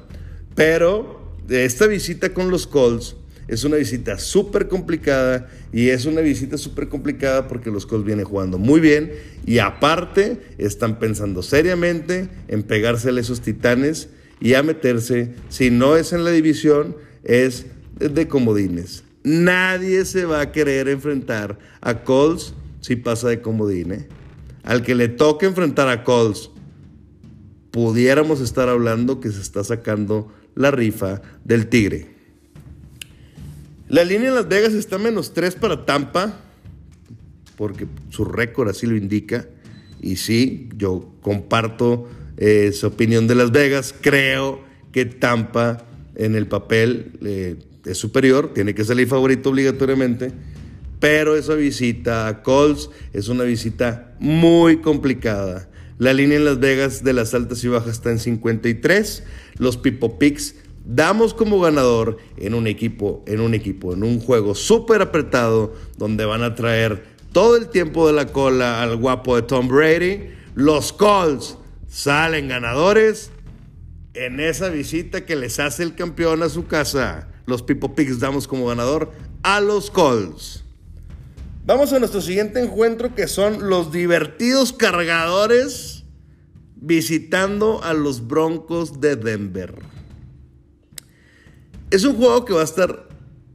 Pero 0.55 1.33
esta 1.49 1.85
visita 1.87 2.33
con 2.33 2.49
los 2.49 2.67
Colts 2.67 3.17
es 3.49 3.65
una 3.65 3.75
visita 3.75 4.17
súper 4.17 4.69
complicada 4.69 5.49
y 5.73 5.89
es 5.89 6.05
una 6.05 6.21
visita 6.21 6.57
súper 6.57 6.87
complicada 6.87 7.49
porque 7.49 7.69
los 7.69 7.85
Colts 7.85 8.05
vienen 8.05 8.23
jugando 8.23 8.57
muy 8.57 8.79
bien 8.79 9.11
y 9.45 9.57
aparte 9.59 10.37
están 10.57 10.99
pensando 10.99 11.43
seriamente 11.43 12.29
en 12.47 12.63
pegársele 12.63 13.19
a 13.19 13.23
esos 13.23 13.41
titanes 13.41 14.07
y 14.39 14.53
a 14.53 14.63
meterse, 14.63 15.33
si 15.49 15.69
no 15.69 15.97
es 15.97 16.13
en 16.13 16.23
la 16.23 16.31
división, 16.31 16.95
es 17.25 17.65
de 17.99 18.29
comodines. 18.29 19.03
Nadie 19.23 20.03
se 20.05 20.25
va 20.25 20.41
a 20.41 20.51
querer 20.51 20.89
enfrentar 20.89 21.57
a 21.81 22.03
Colts 22.03 22.53
si 22.81 22.95
pasa 22.95 23.29
de 23.29 23.41
comodine. 23.41 24.07
Al 24.63 24.83
que 24.83 24.95
le 24.95 25.07
toque 25.07 25.45
enfrentar 25.45 25.87
a 25.87 26.03
Colts 26.03 26.49
pudiéramos 27.71 28.41
estar 28.41 28.69
hablando 28.69 29.19
que 29.19 29.31
se 29.31 29.41
está 29.41 29.63
sacando 29.63 30.31
la 30.55 30.71
rifa 30.71 31.21
del 31.43 31.67
Tigre. 31.67 32.13
La 33.87 34.03
línea 34.03 34.29
en 34.29 34.35
Las 34.35 34.47
Vegas 34.47 34.73
está 34.73 34.97
menos 34.97 35.33
3 35.33 35.55
para 35.55 35.85
Tampa, 35.85 36.39
porque 37.55 37.87
su 38.09 38.25
récord 38.25 38.69
así 38.69 38.87
lo 38.87 38.95
indica. 38.95 39.47
Y 40.01 40.17
sí, 40.17 40.69
yo 40.75 41.13
comparto 41.21 42.09
eh, 42.37 42.67
esa 42.69 42.87
opinión 42.87 43.27
de 43.27 43.35
Las 43.35 43.51
Vegas. 43.51 43.95
Creo 43.99 44.61
que 44.91 45.05
Tampa 45.05 45.85
en 46.15 46.35
el 46.35 46.47
papel 46.47 47.13
eh, 47.23 47.55
es 47.85 47.97
superior, 47.97 48.53
tiene 48.53 48.73
que 48.73 48.83
salir 48.83 49.07
favorito 49.07 49.49
obligatoriamente. 49.49 50.31
Pero 50.99 51.35
esa 51.35 51.55
visita 51.55 52.27
a 52.27 52.43
Colts 52.43 52.89
es 53.11 53.27
una 53.27 53.43
visita 53.43 54.15
muy 54.19 54.77
complicada. 54.77 55.69
La 55.97 56.13
línea 56.13 56.37
en 56.37 56.45
Las 56.45 56.59
Vegas 56.59 57.03
de 57.03 57.13
las 57.13 57.33
altas 57.33 57.63
y 57.63 57.67
bajas 57.67 57.91
está 57.93 58.09
en 58.09 58.19
53. 58.19 59.23
Los 59.57 59.77
Pipo 59.77 60.17
Picks 60.17 60.55
damos 60.85 61.33
como 61.33 61.59
ganador 61.59 62.17
en 62.37 62.53
un 62.53 62.67
equipo, 62.67 63.23
en 63.27 63.41
un 63.41 63.53
equipo, 63.53 63.93
en 63.93 64.03
un 64.03 64.19
juego 64.19 64.55
súper 64.55 65.01
apretado 65.01 65.73
donde 65.97 66.25
van 66.25 66.43
a 66.43 66.55
traer 66.55 67.03
todo 67.31 67.57
el 67.57 67.67
tiempo 67.67 68.07
de 68.07 68.13
la 68.13 68.27
cola 68.27 68.81
al 68.81 68.95
guapo 68.97 69.35
de 69.35 69.41
Tom 69.41 69.67
Brady. 69.67 70.29
Los 70.55 70.93
Colts 70.93 71.57
salen 71.87 72.47
ganadores 72.47 73.31
en 74.13 74.39
esa 74.39 74.69
visita 74.69 75.25
que 75.25 75.35
les 75.35 75.59
hace 75.59 75.83
el 75.83 75.95
campeón 75.95 76.43
a 76.43 76.49
su 76.49 76.67
casa. 76.67 77.27
Los 77.45 77.63
Pipo 77.63 77.95
Pigs 77.95 78.19
damos 78.19 78.47
como 78.47 78.67
ganador 78.67 79.11
a 79.43 79.59
los 79.59 79.91
Colts. 79.91 80.63
Vamos 81.65 81.93
a 81.93 81.99
nuestro 81.99 82.21
siguiente 82.21 82.61
encuentro 82.61 83.15
que 83.15 83.27
son 83.27 83.69
los 83.69 83.91
divertidos 83.91 84.73
cargadores 84.73 86.03
visitando 86.75 87.81
a 87.83 87.93
los 87.93 88.27
Broncos 88.27 88.99
de 88.99 89.15
Denver. 89.15 89.75
Es 91.89 92.03
un 92.03 92.15
juego 92.15 92.43
que 92.43 92.53
va 92.53 92.61
a 92.61 92.65
estar 92.65 93.07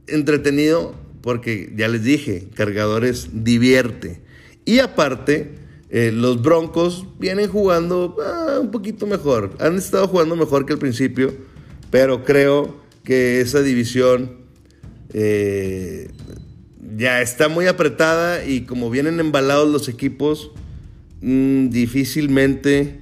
entretenido 0.07 0.95
porque 1.21 1.71
ya 1.75 1.87
les 1.87 2.03
dije, 2.03 2.47
cargadores 2.55 3.29
divierte. 3.31 4.21
Y 4.65 4.79
aparte, 4.79 5.55
eh, 5.89 6.11
los 6.13 6.41
Broncos 6.41 7.05
vienen 7.19 7.49
jugando 7.49 8.15
ah, 8.23 8.59
un 8.61 8.71
poquito 8.71 9.05
mejor. 9.05 9.55
Han 9.59 9.77
estado 9.77 10.07
jugando 10.07 10.35
mejor 10.35 10.65
que 10.65 10.73
al 10.73 10.79
principio, 10.79 11.33
pero 11.91 12.23
creo 12.23 12.75
que 13.03 13.41
esa 13.41 13.61
división 13.61 14.37
eh, 15.13 16.09
ya 16.97 17.21
está 17.21 17.47
muy 17.47 17.67
apretada 17.67 18.45
y 18.45 18.61
como 18.61 18.89
vienen 18.89 19.19
embalados 19.19 19.69
los 19.69 19.87
equipos, 19.89 20.51
mm, 21.21 21.69
difícilmente 21.69 22.99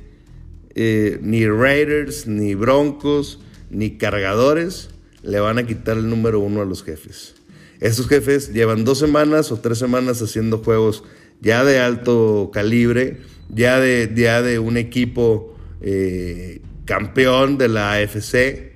eh, 0.75 1.19
ni 1.21 1.47
Raiders, 1.47 2.27
ni 2.27 2.53
Broncos, 2.53 3.39
ni 3.69 3.97
Cargadores 3.97 4.89
le 5.23 5.39
van 5.39 5.57
a 5.57 5.65
quitar 5.65 5.97
el 5.97 6.09
número 6.09 6.39
uno 6.39 6.61
a 6.61 6.65
los 6.65 6.83
jefes. 6.83 7.35
Estos 7.79 8.07
jefes 8.07 8.53
llevan 8.53 8.85
dos 8.85 8.99
semanas 8.99 9.51
o 9.51 9.59
tres 9.59 9.77
semanas 9.77 10.21
haciendo 10.21 10.59
juegos 10.59 11.03
ya 11.41 11.63
de 11.63 11.79
alto 11.79 12.49
calibre, 12.53 13.17
ya 13.49 13.79
de, 13.79 14.11
ya 14.15 14.41
de 14.41 14.59
un 14.59 14.77
equipo 14.77 15.55
eh, 15.81 16.61
campeón 16.85 17.57
de 17.57 17.67
la 17.69 17.93
AFC. 17.93 18.66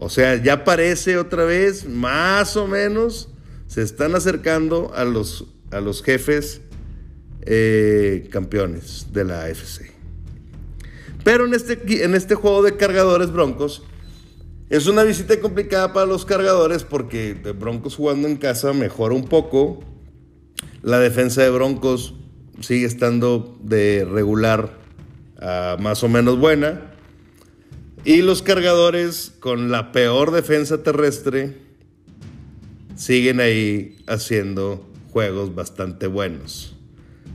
O 0.00 0.08
sea, 0.08 0.40
ya 0.40 0.62
parece 0.62 1.18
otra 1.18 1.44
vez, 1.44 1.86
más 1.88 2.56
o 2.56 2.68
menos, 2.68 3.30
se 3.66 3.82
están 3.82 4.14
acercando 4.14 4.92
a 4.94 5.04
los, 5.04 5.46
a 5.72 5.80
los 5.80 6.04
jefes 6.04 6.60
eh, 7.42 8.28
campeones 8.30 9.08
de 9.12 9.24
la 9.24 9.42
AFC. 9.42 9.92
Pero 11.24 11.46
en 11.46 11.52
este, 11.52 12.04
en 12.04 12.14
este 12.14 12.36
juego 12.36 12.62
de 12.62 12.76
cargadores 12.76 13.32
broncos, 13.32 13.82
es 14.70 14.86
una 14.86 15.02
visita 15.02 15.40
complicada 15.40 15.92
para 15.92 16.06
los 16.06 16.24
cargadores 16.24 16.84
porque 16.84 17.34
Broncos 17.58 17.96
jugando 17.96 18.28
en 18.28 18.36
casa 18.36 18.72
mejora 18.72 19.14
un 19.14 19.26
poco. 19.26 19.80
La 20.82 21.00
defensa 21.00 21.42
de 21.42 21.50
Broncos 21.50 22.14
sigue 22.60 22.86
estando 22.86 23.58
de 23.62 24.06
regular 24.08 24.78
a 25.40 25.76
más 25.80 26.04
o 26.04 26.08
menos 26.08 26.38
buena. 26.38 26.87
Y 28.08 28.22
los 28.22 28.40
cargadores 28.40 29.34
con 29.38 29.70
la 29.70 29.92
peor 29.92 30.30
defensa 30.30 30.82
terrestre 30.82 31.52
siguen 32.96 33.38
ahí 33.38 33.98
haciendo 34.06 34.88
juegos 35.10 35.54
bastante 35.54 36.06
buenos. 36.06 36.74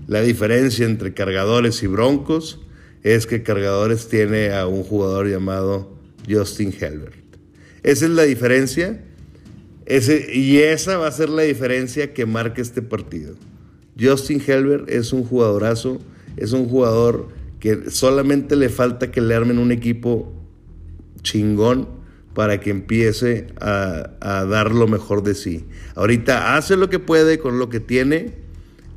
La 0.08 0.22
diferencia 0.22 0.88
entre 0.88 1.14
cargadores 1.14 1.84
y 1.84 1.86
broncos 1.86 2.60
es 3.04 3.28
que 3.28 3.44
cargadores 3.44 4.08
tiene 4.08 4.52
a 4.52 4.66
un 4.66 4.82
jugador 4.82 5.30
llamado 5.30 5.96
Justin 6.28 6.74
Helbert. 6.74 7.24
Esa 7.84 8.06
es 8.06 8.12
la 8.12 8.24
diferencia. 8.24 9.00
Ese, 9.86 10.34
y 10.34 10.58
esa 10.58 10.98
va 10.98 11.06
a 11.06 11.12
ser 11.12 11.30
la 11.30 11.44
diferencia 11.44 12.16
que 12.16 12.26
marca 12.26 12.64
este 12.64 12.82
partido. 12.82 13.36
Justin 14.02 14.42
Helbert 14.44 14.90
es 14.90 15.14
un 15.14 15.24
jugadorazo, 15.24 16.00
es 16.36 16.52
un 16.52 16.68
jugador 16.68 17.30
que 17.60 17.92
solamente 17.92 18.56
le 18.56 18.70
falta 18.70 19.12
que 19.12 19.22
le 19.22 19.36
armen 19.36 19.60
un 19.60 19.72
equipo 19.72 20.40
chingón 21.24 21.88
para 22.34 22.60
que 22.60 22.70
empiece 22.70 23.48
a, 23.60 24.46
dar 24.50 24.72
lo 24.72 24.88
mejor 24.88 25.24
de 25.24 25.36
sí. 25.36 25.66
Ahorita 25.96 26.56
hace 26.56 26.76
lo 26.76 26.90
que 26.90 27.00
puede 27.00 27.40
con 27.40 27.60
lo 27.60 27.70
que 27.70 27.80
tiene 27.80 28.36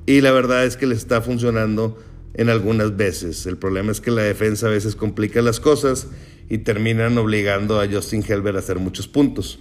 y 0.06 0.20
la 0.20 0.32
verdad 0.32 0.64
es 0.64 0.76
que 0.76 0.86
le 0.86 0.94
está 0.94 1.20
funcionando 1.20 1.98
en 2.34 2.48
algunas 2.48 2.96
veces. 2.96 3.46
El 3.46 3.56
problema 3.56 3.92
es 3.92 4.00
que 4.00 4.10
la 4.10 4.22
defensa 4.22 4.66
a 4.66 4.70
veces 4.70 4.96
complica 4.96 5.42
las 5.42 5.60
cosas 5.60 6.08
y 6.48 6.58
terminan 6.58 7.18
obligando 7.18 7.80
a 7.80 7.88
Justin 7.88 8.24
Helber 8.26 8.56
a 8.56 8.60
hacer 8.60 8.78
muchos 8.78 9.08
puntos. 9.08 9.58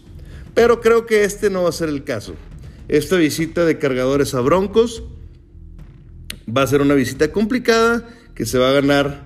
Pero 0.54 0.82
creo 0.82 1.06
que 1.06 1.24
este 1.24 1.50
no 1.50 1.64
va 1.64 1.70
a 1.70 1.74
ser 1.74 1.90
el 1.90 2.04
caso. 2.04 2.36
Esta 2.88 3.18
visita 3.18 3.66
de 3.66 3.80
cargadores 3.80 4.34
a 4.36 4.42
Broncos 4.42 5.04
va 6.48 6.62
a 6.62 6.68
ser 6.68 6.82
una 6.82 6.94
visita 6.94 7.32
complicada 7.32 8.08
que 8.36 8.46
se 8.46 8.60
va 8.60 8.70
a 8.70 8.74
ganar 8.74 9.25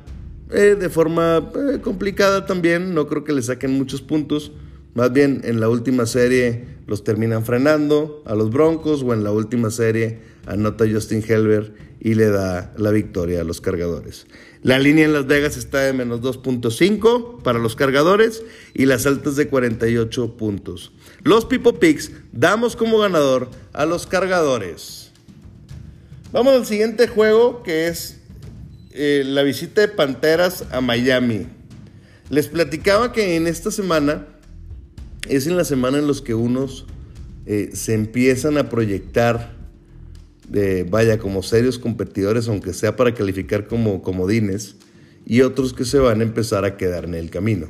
eh, 0.52 0.76
de 0.80 0.90
forma 0.90 1.52
eh, 1.56 1.80
complicada 1.80 2.46
también. 2.46 2.94
No 2.94 3.08
creo 3.08 3.24
que 3.24 3.34
le 3.34 3.42
saquen 3.42 3.72
muchos 3.72 4.02
puntos. 4.02 4.52
Más 4.96 5.14
bien 5.14 5.42
en 5.44 5.60
la 5.60 5.70
última 5.70 6.06
serie 6.06 6.66
los 6.88 7.04
terminan 7.04 7.46
frenando 7.46 8.24
a 8.26 8.34
los 8.36 8.50
Broncos 8.50 9.04
o 9.04 9.14
en 9.14 9.24
la 9.24 9.32
última 9.32 9.70
serie 9.70 10.20
anota 10.48 10.86
Justin 10.92 11.24
Helber 11.26 11.74
y 12.00 12.16
le 12.16 12.30
da 12.30 12.74
la 12.78 12.92
victoria 12.92 13.42
a 13.42 13.44
los 13.44 13.62
cargadores. 13.62 14.26
La 14.64 14.80
línea 14.80 15.06
en 15.06 15.14
Las 15.14 15.28
Vegas 15.28 15.56
está 15.58 15.80
de 15.80 15.94
menos 15.94 16.22
2.5 16.22 17.42
para 17.44 17.60
los 17.60 17.76
cargadores 17.76 18.44
y 18.74 18.86
las 18.86 19.06
altas 19.06 19.36
de 19.36 19.48
48 19.48 20.36
puntos. 20.36 20.92
Los 21.24 21.46
Pipo 21.46 21.80
Picks 21.80 22.12
damos 22.32 22.76
como 22.76 22.98
ganador 22.98 23.50
a 23.74 23.86
los 23.86 24.08
cargadores. 24.08 25.12
Vamos 26.32 26.54
al 26.54 26.66
siguiente 26.66 27.08
juego 27.08 27.64
que 27.64 27.88
es 27.88 28.19
eh, 28.92 29.24
la 29.26 29.44
visita 29.44 29.82
de 29.82 29.88
Panteras 29.88 30.66
a 30.72 30.82
Miami. 30.82 31.48
Les 32.30 32.48
platicaba 32.48 33.12
que 33.12 33.36
en 33.36 33.48
esta 33.48 33.72
semana 33.72 34.28
es 35.28 35.48
en 35.48 35.58
la 35.58 35.64
semana 35.64 36.00
en 36.00 36.08
los 36.08 36.22
que 36.22 36.34
unos 36.34 36.86
eh, 37.46 37.72
se 37.74 37.94
empiezan 37.94 38.58
a 38.58 38.70
proyectar, 38.70 39.54
de, 40.48 40.84
vaya, 40.84 41.20
como 41.20 41.44
serios 41.44 41.78
competidores, 41.78 42.48
aunque 42.48 42.74
sea 42.74 42.96
para 42.96 43.14
calificar 43.14 43.68
como 43.68 44.02
comodines, 44.02 44.76
y 45.26 45.42
otros 45.42 45.74
que 45.74 45.86
se 45.86 46.00
van 46.00 46.22
a 46.22 46.24
empezar 46.24 46.66
a 46.66 46.78
quedar 46.78 47.06
en 47.06 47.14
el 47.14 47.30
camino. 47.30 47.68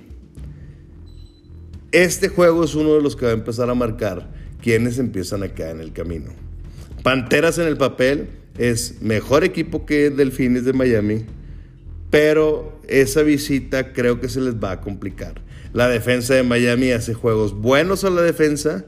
Este 1.91 2.29
juego 2.29 2.63
es 2.63 2.75
uno 2.75 2.95
de 2.95 3.01
los 3.01 3.15
que 3.15 3.25
va 3.25 3.31
a 3.31 3.35
empezar 3.35 3.69
a 3.69 3.75
marcar 3.75 4.29
quienes 4.61 4.99
empiezan 4.99 5.43
a 5.43 5.49
quedar 5.49 5.75
en 5.75 5.81
el 5.81 5.91
camino. 5.91 6.31
Panteras 7.03 7.57
en 7.57 7.67
el 7.67 7.77
papel 7.77 8.27
es 8.59 9.01
mejor 9.01 9.43
equipo 9.43 9.85
que 9.85 10.09
Delfines 10.09 10.65
de 10.65 10.73
Miami, 10.73 11.25
pero 12.09 12.79
esa 12.87 13.23
visita 13.23 13.93
creo 13.93 14.19
que 14.19 14.27
se 14.27 14.41
les 14.41 14.55
va 14.55 14.73
a 14.73 14.81
complicar. 14.81 15.41
La 15.71 15.87
defensa 15.87 16.33
de 16.33 16.43
Miami 16.43 16.91
hace 16.91 17.13
juegos 17.13 17.53
buenos 17.53 18.03
a 18.03 18.09
la 18.09 18.21
defensa, 18.21 18.85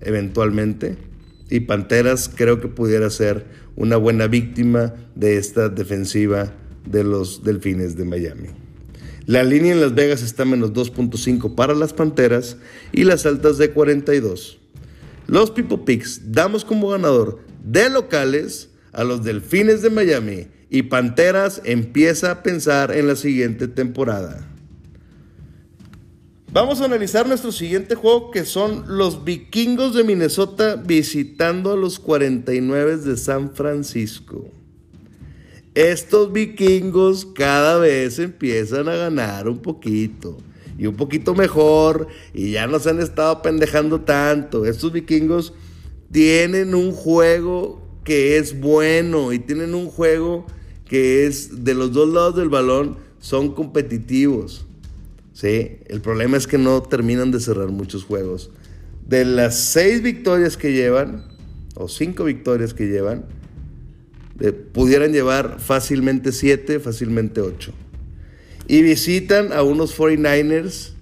eventualmente, 0.00 0.96
y 1.50 1.60
Panteras 1.60 2.30
creo 2.34 2.60
que 2.60 2.68
pudiera 2.68 3.10
ser 3.10 3.44
una 3.76 3.96
buena 3.96 4.26
víctima 4.26 4.94
de 5.14 5.36
esta 5.36 5.68
defensiva 5.68 6.54
de 6.86 7.04
los 7.04 7.44
Delfines 7.44 7.96
de 7.96 8.04
Miami. 8.04 8.48
La 9.26 9.42
línea 9.42 9.72
en 9.72 9.82
Las 9.82 9.94
Vegas 9.94 10.22
está 10.22 10.46
menos 10.46 10.72
2.5 10.72 11.54
para 11.54 11.74
las 11.74 11.92
Panteras 11.92 12.56
y 12.92 13.04
las 13.04 13.26
altas 13.26 13.58
de 13.58 13.70
42. 13.70 14.58
Los 15.26 15.50
People 15.50 15.80
Picks 15.84 16.32
damos 16.32 16.64
como 16.64 16.88
ganador 16.88 17.40
de 17.62 17.90
locales 17.90 18.70
a 18.98 19.04
los 19.04 19.22
Delfines 19.22 19.80
de 19.80 19.90
Miami 19.90 20.48
y 20.70 20.82
Panteras 20.82 21.62
empieza 21.64 22.32
a 22.32 22.42
pensar 22.42 22.90
en 22.90 23.06
la 23.06 23.14
siguiente 23.14 23.68
temporada. 23.68 24.44
Vamos 26.50 26.80
a 26.80 26.86
analizar 26.86 27.28
nuestro 27.28 27.52
siguiente 27.52 27.94
juego 27.94 28.32
que 28.32 28.44
son 28.44 28.98
los 28.98 29.24
vikingos 29.24 29.94
de 29.94 30.02
Minnesota 30.02 30.74
visitando 30.74 31.70
a 31.70 31.76
los 31.76 32.00
49 32.00 32.96
de 32.96 33.16
San 33.16 33.54
Francisco. 33.54 34.50
estos 35.74 36.32
vikingos 36.32 37.24
cada 37.24 37.78
vez 37.78 38.18
empiezan 38.18 38.88
a 38.88 38.96
ganar 38.96 39.48
un 39.48 39.58
poquito. 39.58 40.38
Y 40.76 40.86
un 40.86 40.96
poquito 40.96 41.36
mejor. 41.36 42.08
Y 42.34 42.50
ya 42.50 42.66
no 42.66 42.80
se 42.80 42.90
han 42.90 43.00
estado 43.00 43.42
pendejando 43.42 44.00
tanto. 44.00 44.66
Estos 44.66 44.90
vikingos 44.90 45.52
tienen 46.10 46.74
un 46.74 46.90
juego 46.90 47.87
que 48.08 48.38
es 48.38 48.58
bueno. 48.58 49.34
Y 49.34 49.38
tienen 49.38 49.74
un 49.74 49.90
juego 49.90 50.46
que 50.86 51.26
es 51.26 51.62
de 51.62 51.74
los 51.74 51.92
dos 51.92 52.08
lados 52.08 52.36
del 52.36 52.48
balón. 52.48 52.96
Son 53.20 53.54
competitivos. 53.54 54.64
¿Sí? 55.34 55.76
El 55.86 56.00
problema 56.00 56.38
es 56.38 56.46
que 56.46 56.56
no 56.56 56.82
terminan 56.82 57.30
de 57.30 57.38
cerrar 57.38 57.68
muchos 57.68 58.04
juegos. 58.04 58.50
De 59.06 59.26
las 59.26 59.58
seis 59.58 60.02
victorias 60.02 60.56
que 60.56 60.72
llevan, 60.72 61.26
o 61.74 61.86
cinco 61.86 62.24
victorias 62.24 62.72
que 62.72 62.86
llevan, 62.86 63.26
pudieran 64.72 65.12
llevar 65.12 65.60
fácilmente 65.60 66.32
7, 66.32 66.80
fácilmente 66.80 67.42
8. 67.42 67.72
Y 68.68 68.80
visitan 68.80 69.52
a 69.52 69.62
unos 69.62 69.98
49ers 69.98 70.92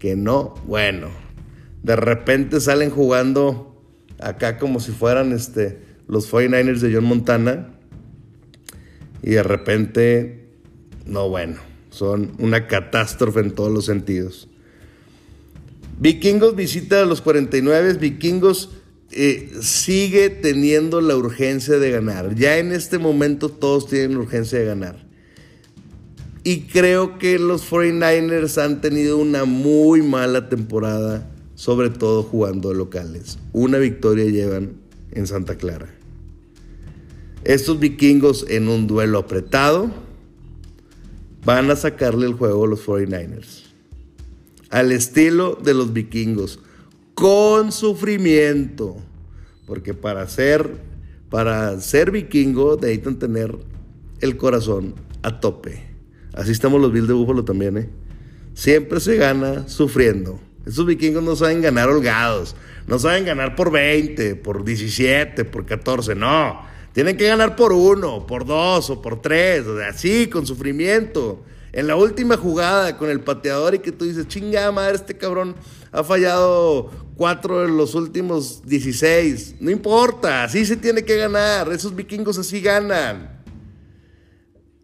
que 0.00 0.16
no, 0.16 0.54
bueno, 0.66 1.10
de 1.84 1.94
repente 1.94 2.60
salen 2.60 2.90
jugando 2.90 3.80
acá 4.18 4.58
como 4.58 4.80
si 4.80 4.92
fueran 4.92 5.32
este, 5.32 5.83
los 6.08 6.30
49ers 6.32 6.80
de 6.80 6.94
John 6.94 7.04
Montana. 7.04 7.74
Y 9.22 9.30
de 9.30 9.42
repente, 9.42 10.48
no, 11.06 11.28
bueno, 11.28 11.56
son 11.90 12.32
una 12.38 12.66
catástrofe 12.66 13.40
en 13.40 13.52
todos 13.52 13.72
los 13.72 13.86
sentidos. 13.86 14.48
Vikingos 15.98 16.56
visita 16.56 17.02
a 17.02 17.04
los 17.06 17.20
49, 17.20 17.94
Vikingos 17.94 18.70
eh, 19.12 19.52
sigue 19.60 20.28
teniendo 20.28 21.00
la 21.00 21.16
urgencia 21.16 21.78
de 21.78 21.90
ganar. 21.90 22.34
Ya 22.34 22.58
en 22.58 22.72
este 22.72 22.98
momento 22.98 23.48
todos 23.48 23.86
tienen 23.86 24.16
urgencia 24.16 24.58
de 24.58 24.64
ganar. 24.64 25.06
Y 26.42 26.62
creo 26.62 27.18
que 27.18 27.38
los 27.38 27.70
49ers 27.70 28.62
han 28.62 28.80
tenido 28.80 29.18
una 29.18 29.44
muy 29.44 30.02
mala 30.02 30.48
temporada, 30.48 31.30
sobre 31.54 31.90
todo 31.90 32.22
jugando 32.24 32.74
locales. 32.74 33.38
Una 33.52 33.78
victoria 33.78 34.24
llevan 34.26 34.83
en 35.14 35.26
Santa 35.26 35.56
Clara. 35.56 35.88
Estos 37.44 37.78
vikingos 37.78 38.46
en 38.48 38.68
un 38.68 38.86
duelo 38.86 39.18
apretado 39.18 39.90
van 41.44 41.70
a 41.70 41.76
sacarle 41.76 42.26
el 42.26 42.34
juego 42.34 42.64
a 42.64 42.68
los 42.68 42.86
49ers. 42.86 43.64
Al 44.70 44.92
estilo 44.92 45.58
de 45.62 45.74
los 45.74 45.92
vikingos 45.92 46.58
con 47.14 47.72
sufrimiento. 47.72 48.96
Porque 49.66 49.94
para 49.94 50.26
ser, 50.28 50.78
para 51.30 51.80
ser 51.80 52.10
vikingo 52.10 52.76
necesitan 52.80 53.18
tener 53.18 53.56
el 54.20 54.36
corazón 54.36 54.94
a 55.22 55.40
tope. 55.40 55.82
Así 56.32 56.50
estamos 56.50 56.80
los 56.80 56.92
Bills 56.92 57.08
de 57.08 57.14
Búfalo 57.14 57.44
también, 57.44 57.78
¿eh? 57.78 57.88
Siempre 58.54 59.00
se 59.00 59.16
gana 59.16 59.68
sufriendo. 59.68 60.40
Esos 60.66 60.86
vikingos 60.86 61.22
no 61.22 61.36
saben 61.36 61.60
ganar 61.60 61.88
holgados. 61.88 62.56
No 62.86 62.98
saben 62.98 63.24
ganar 63.24 63.56
por 63.56 63.70
20, 63.70 64.36
por 64.36 64.64
17, 64.64 65.44
por 65.44 65.64
14. 65.64 66.14
No. 66.14 66.62
Tienen 66.92 67.16
que 67.16 67.26
ganar 67.26 67.56
por 67.56 67.72
uno, 67.72 68.26
por 68.26 68.44
dos 68.44 68.90
o 68.90 69.02
por 69.02 69.20
tres. 69.20 69.64
Así, 69.88 70.28
con 70.28 70.46
sufrimiento 70.46 71.42
en 71.74 71.88
la 71.88 71.96
última 71.96 72.36
jugada 72.36 72.96
con 72.96 73.10
el 73.10 73.20
pateador 73.20 73.74
y 73.74 73.80
que 73.80 73.90
tú 73.90 74.04
dices, 74.04 74.28
chingada 74.28 74.70
madre, 74.70 74.94
este 74.94 75.16
cabrón 75.16 75.56
ha 75.90 76.04
fallado 76.04 76.88
cuatro 77.16 77.62
de 77.62 77.68
los 77.68 77.96
últimos 77.96 78.64
16. 78.64 79.56
No 79.58 79.72
importa, 79.72 80.44
así 80.44 80.64
se 80.64 80.76
tiene 80.76 81.04
que 81.04 81.16
ganar. 81.16 81.72
Esos 81.72 81.96
vikingos 81.96 82.38
así 82.38 82.60
ganan. 82.60 83.42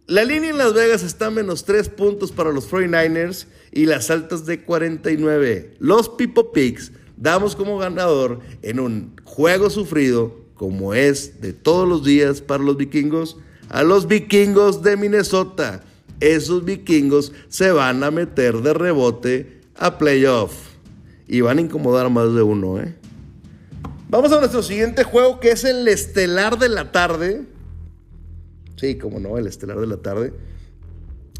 La 0.08 0.24
línea 0.24 0.50
en 0.50 0.58
Las 0.58 0.74
Vegas 0.74 1.04
está 1.04 1.26
a 1.26 1.30
menos 1.30 1.64
3 1.64 1.88
puntos 1.90 2.32
para 2.32 2.50
los 2.50 2.68
49ers 2.68 3.46
y 3.70 3.86
las 3.86 4.10
altas 4.10 4.44
de 4.44 4.64
49. 4.64 5.76
Los 5.78 6.08
Pipo 6.08 6.50
Pigs 6.50 6.90
damos 7.20 7.54
como 7.54 7.78
ganador 7.78 8.40
en 8.62 8.80
un 8.80 9.12
juego 9.22 9.70
sufrido, 9.70 10.34
como 10.54 10.94
es 10.94 11.40
de 11.40 11.52
todos 11.52 11.88
los 11.88 12.04
días 12.04 12.40
para 12.40 12.64
los 12.64 12.76
vikingos, 12.76 13.36
a 13.68 13.84
los 13.84 14.08
vikingos 14.08 14.82
de 14.82 14.96
Minnesota 14.96 15.84
esos 16.20 16.64
vikingos 16.64 17.32
se 17.48 17.72
van 17.72 18.04
a 18.04 18.10
meter 18.10 18.58
de 18.58 18.74
rebote 18.74 19.60
a 19.74 19.98
playoff. 19.98 20.52
Y 21.26 21.40
van 21.40 21.58
a 21.58 21.60
incomodar 21.62 22.06
a 22.06 22.08
más 22.08 22.34
de 22.34 22.42
uno, 22.42 22.80
¿eh? 22.80 22.94
Vamos 24.08 24.32
a 24.32 24.38
nuestro 24.38 24.62
siguiente 24.62 25.04
juego 25.04 25.40
que 25.40 25.52
es 25.52 25.64
el 25.64 25.86
estelar 25.88 26.58
de 26.58 26.68
la 26.68 26.92
tarde. 26.92 27.42
Sí, 28.76 28.98
como 28.98 29.20
no, 29.20 29.38
el 29.38 29.46
estelar 29.46 29.78
de 29.78 29.86
la 29.86 29.98
tarde. 29.98 30.34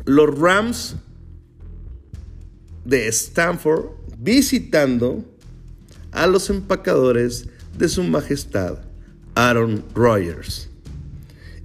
Los 0.04 0.38
Rams 0.38 0.96
de 2.84 3.08
Stanford 3.08 3.86
visitando 4.18 5.24
a 6.12 6.26
los 6.26 6.50
empacadores 6.50 7.46
de 7.78 7.88
su 7.88 8.02
majestad 8.02 8.78
Aaron 9.34 9.84
Rodgers. 9.94 10.68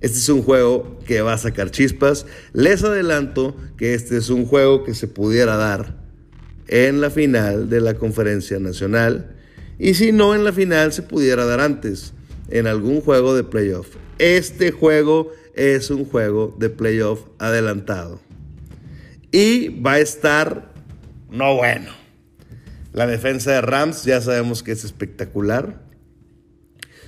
Este 0.02 0.20
es 0.20 0.30
un 0.30 0.44
juego 0.44 1.00
que 1.06 1.22
va 1.22 1.34
a 1.34 1.38
sacar 1.38 1.72
chispas. 1.72 2.26
Les 2.54 2.84
adelanto 2.84 3.56
que 3.78 3.94
este 3.94 4.18
es 4.18 4.30
un 4.30 4.46
juego 4.46 4.84
que 4.84 4.94
se 4.94 5.08
pudiera 5.08 5.56
dar 5.58 5.96
en 6.68 7.02
la 7.02 7.10
final 7.10 7.70
de 7.70 7.82
la 7.82 7.96
conferencia 7.96 8.60
nacional. 8.60 9.36
Y 9.80 9.96
si 9.96 10.12
no 10.12 10.36
en 10.36 10.44
la 10.44 10.54
final, 10.54 10.94
se 10.94 11.02
pudiera 11.02 11.46
dar 11.46 11.60
antes, 11.60 12.14
en 12.50 12.68
algún 12.68 13.02
juego 13.02 13.36
de 13.36 13.44
playoff. 13.44 13.96
Este 14.20 14.72
juego 14.72 15.32
es 15.56 15.90
un 15.90 16.06
juego 16.06 16.56
de 16.60 16.70
playoff 16.70 17.22
adelantado. 17.40 18.22
Y 19.32 19.82
va 19.82 19.94
a 19.94 20.00
estar, 20.00 20.72
no 21.30 21.56
bueno. 21.56 22.05
La 22.96 23.06
defensa 23.06 23.52
de 23.52 23.60
Rams 23.60 24.06
ya 24.06 24.22
sabemos 24.22 24.64
que 24.64 24.72
es 24.72 24.86
espectacular. 24.86 25.82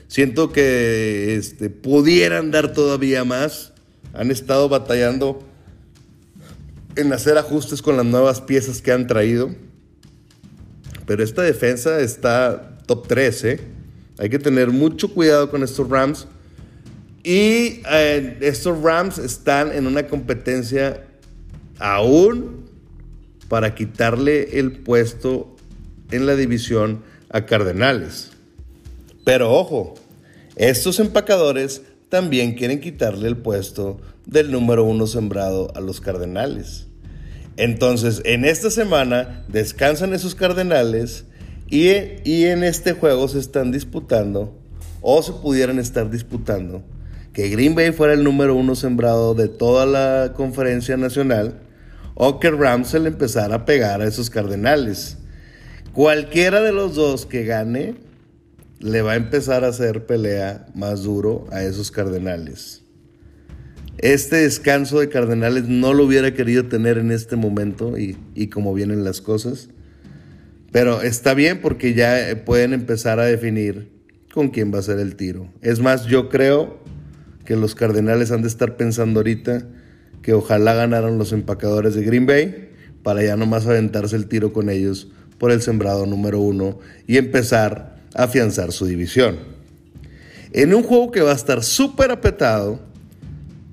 Siento 0.09 0.51
que 0.51 1.37
este, 1.37 1.69
pudieran 1.69 2.51
dar 2.51 2.73
todavía 2.73 3.23
más. 3.23 3.71
Han 4.13 4.29
estado 4.29 4.67
batallando 4.67 5.39
en 6.97 7.13
hacer 7.13 7.37
ajustes 7.37 7.81
con 7.81 7.95
las 7.95 8.05
nuevas 8.05 8.41
piezas 8.41 8.81
que 8.81 8.91
han 8.91 9.07
traído. 9.07 9.55
Pero 11.05 11.23
esta 11.23 11.43
defensa 11.43 12.01
está 12.01 12.79
top 12.85 13.07
3, 13.07 13.43
¿eh? 13.45 13.59
Hay 14.17 14.29
que 14.29 14.39
tener 14.39 14.71
mucho 14.71 15.13
cuidado 15.13 15.49
con 15.49 15.63
estos 15.63 15.87
Rams. 15.87 16.27
Y 17.23 17.81
eh, 17.89 18.37
estos 18.41 18.81
Rams 18.81 19.19
están 19.19 19.71
en 19.71 19.87
una 19.87 20.05
competencia 20.07 21.07
aún 21.79 22.69
para 23.47 23.73
quitarle 23.73 24.59
el 24.59 24.73
puesto 24.73 25.56
en 26.11 26.25
la 26.25 26.35
división 26.35 27.01
a 27.29 27.45
Cardenales. 27.45 28.31
Pero 29.23 29.53
ojo, 29.53 29.95
estos 30.55 30.99
empacadores 30.99 31.81
también 32.09 32.55
quieren 32.55 32.79
quitarle 32.79 33.27
el 33.27 33.37
puesto 33.37 33.99
del 34.25 34.51
número 34.51 34.83
uno 34.83 35.07
sembrado 35.07 35.71
a 35.75 35.81
los 35.81 36.01
Cardenales. 36.01 36.87
Entonces, 37.57 38.21
en 38.23 38.45
esta 38.45 38.69
semana 38.69 39.43
descansan 39.47 40.13
esos 40.13 40.35
Cardenales 40.35 41.25
y, 41.69 41.89
y 42.23 42.45
en 42.45 42.63
este 42.63 42.93
juego 42.93 43.27
se 43.27 43.39
están 43.39 43.71
disputando, 43.71 44.57
o 45.01 45.21
se 45.21 45.33
pudieran 45.33 45.79
estar 45.79 46.09
disputando, 46.09 46.83
que 47.33 47.49
Green 47.49 47.75
Bay 47.75 47.91
fuera 47.91 48.13
el 48.13 48.23
número 48.23 48.55
uno 48.55 48.75
sembrado 48.75 49.33
de 49.33 49.47
toda 49.47 49.85
la 49.85 50.33
conferencia 50.33 50.97
nacional, 50.97 51.59
o 52.13 52.39
que 52.39 52.51
Rams 52.51 52.93
empezara 52.93 53.55
a 53.55 53.65
pegar 53.65 54.01
a 54.01 54.07
esos 54.07 54.29
Cardenales. 54.29 55.17
Cualquiera 55.97 56.61
de 56.61 56.73
los 56.73 56.93
dos 56.93 57.25
que 57.25 57.43
gane 57.43 57.95
le 58.79 59.01
va 59.01 59.13
a 59.13 59.15
empezar 59.15 59.63
a 59.63 59.69
hacer 59.69 60.05
pelea 60.05 60.67
más 60.75 61.01
duro 61.01 61.47
a 61.51 61.63
esos 61.63 61.89
Cardenales. 61.89 62.83
Este 63.97 64.35
descanso 64.35 64.99
de 64.99 65.09
Cardenales 65.09 65.67
no 65.67 65.95
lo 65.95 66.05
hubiera 66.05 66.35
querido 66.35 66.65
tener 66.65 66.99
en 66.99 67.09
este 67.09 67.35
momento 67.35 67.95
y, 67.97 68.47
como 68.49 68.75
vienen 68.75 69.03
las 69.03 69.21
cosas. 69.21 69.69
Pero 70.71 71.01
está 71.01 71.33
bien 71.33 71.61
porque 71.61 71.95
ya 71.95 72.43
pueden 72.45 72.73
empezar 72.73 73.19
a 73.19 73.25
definir 73.25 73.89
con 74.31 74.49
quién 74.49 74.71
va 74.71 74.77
a 74.77 74.83
ser 74.83 74.99
el 74.99 75.15
tiro. 75.15 75.51
Es 75.63 75.79
más, 75.79 76.05
yo 76.05 76.29
creo 76.29 76.77
que 77.43 77.55
los 77.55 77.73
Cardenales 77.73 78.29
han 78.29 78.43
de 78.43 78.49
estar 78.49 78.77
pensando 78.77 79.21
ahorita 79.21 79.67
que 80.21 80.33
ojalá 80.33 80.75
ganaran 80.75 81.17
los 81.17 81.33
empacadores 81.33 81.95
de 81.95 82.03
Green 82.03 82.27
Bay 82.27 82.69
para 83.01 83.23
ya 83.23 83.35
nomás 83.35 83.65
aventarse 83.65 84.15
el 84.15 84.27
tiro 84.27 84.53
con 84.53 84.69
ellos 84.69 85.07
por 85.37 85.51
el 85.51 85.61
sembrado 85.61 86.05
número 86.05 86.39
uno 86.39 86.79
y 87.07 87.17
empezar 87.17 87.97
afianzar 88.17 88.71
su 88.71 88.85
división. 88.85 89.37
En 90.51 90.73
un 90.73 90.83
juego 90.83 91.11
que 91.11 91.21
va 91.21 91.31
a 91.31 91.35
estar 91.35 91.63
súper 91.63 92.11
apretado, 92.11 92.79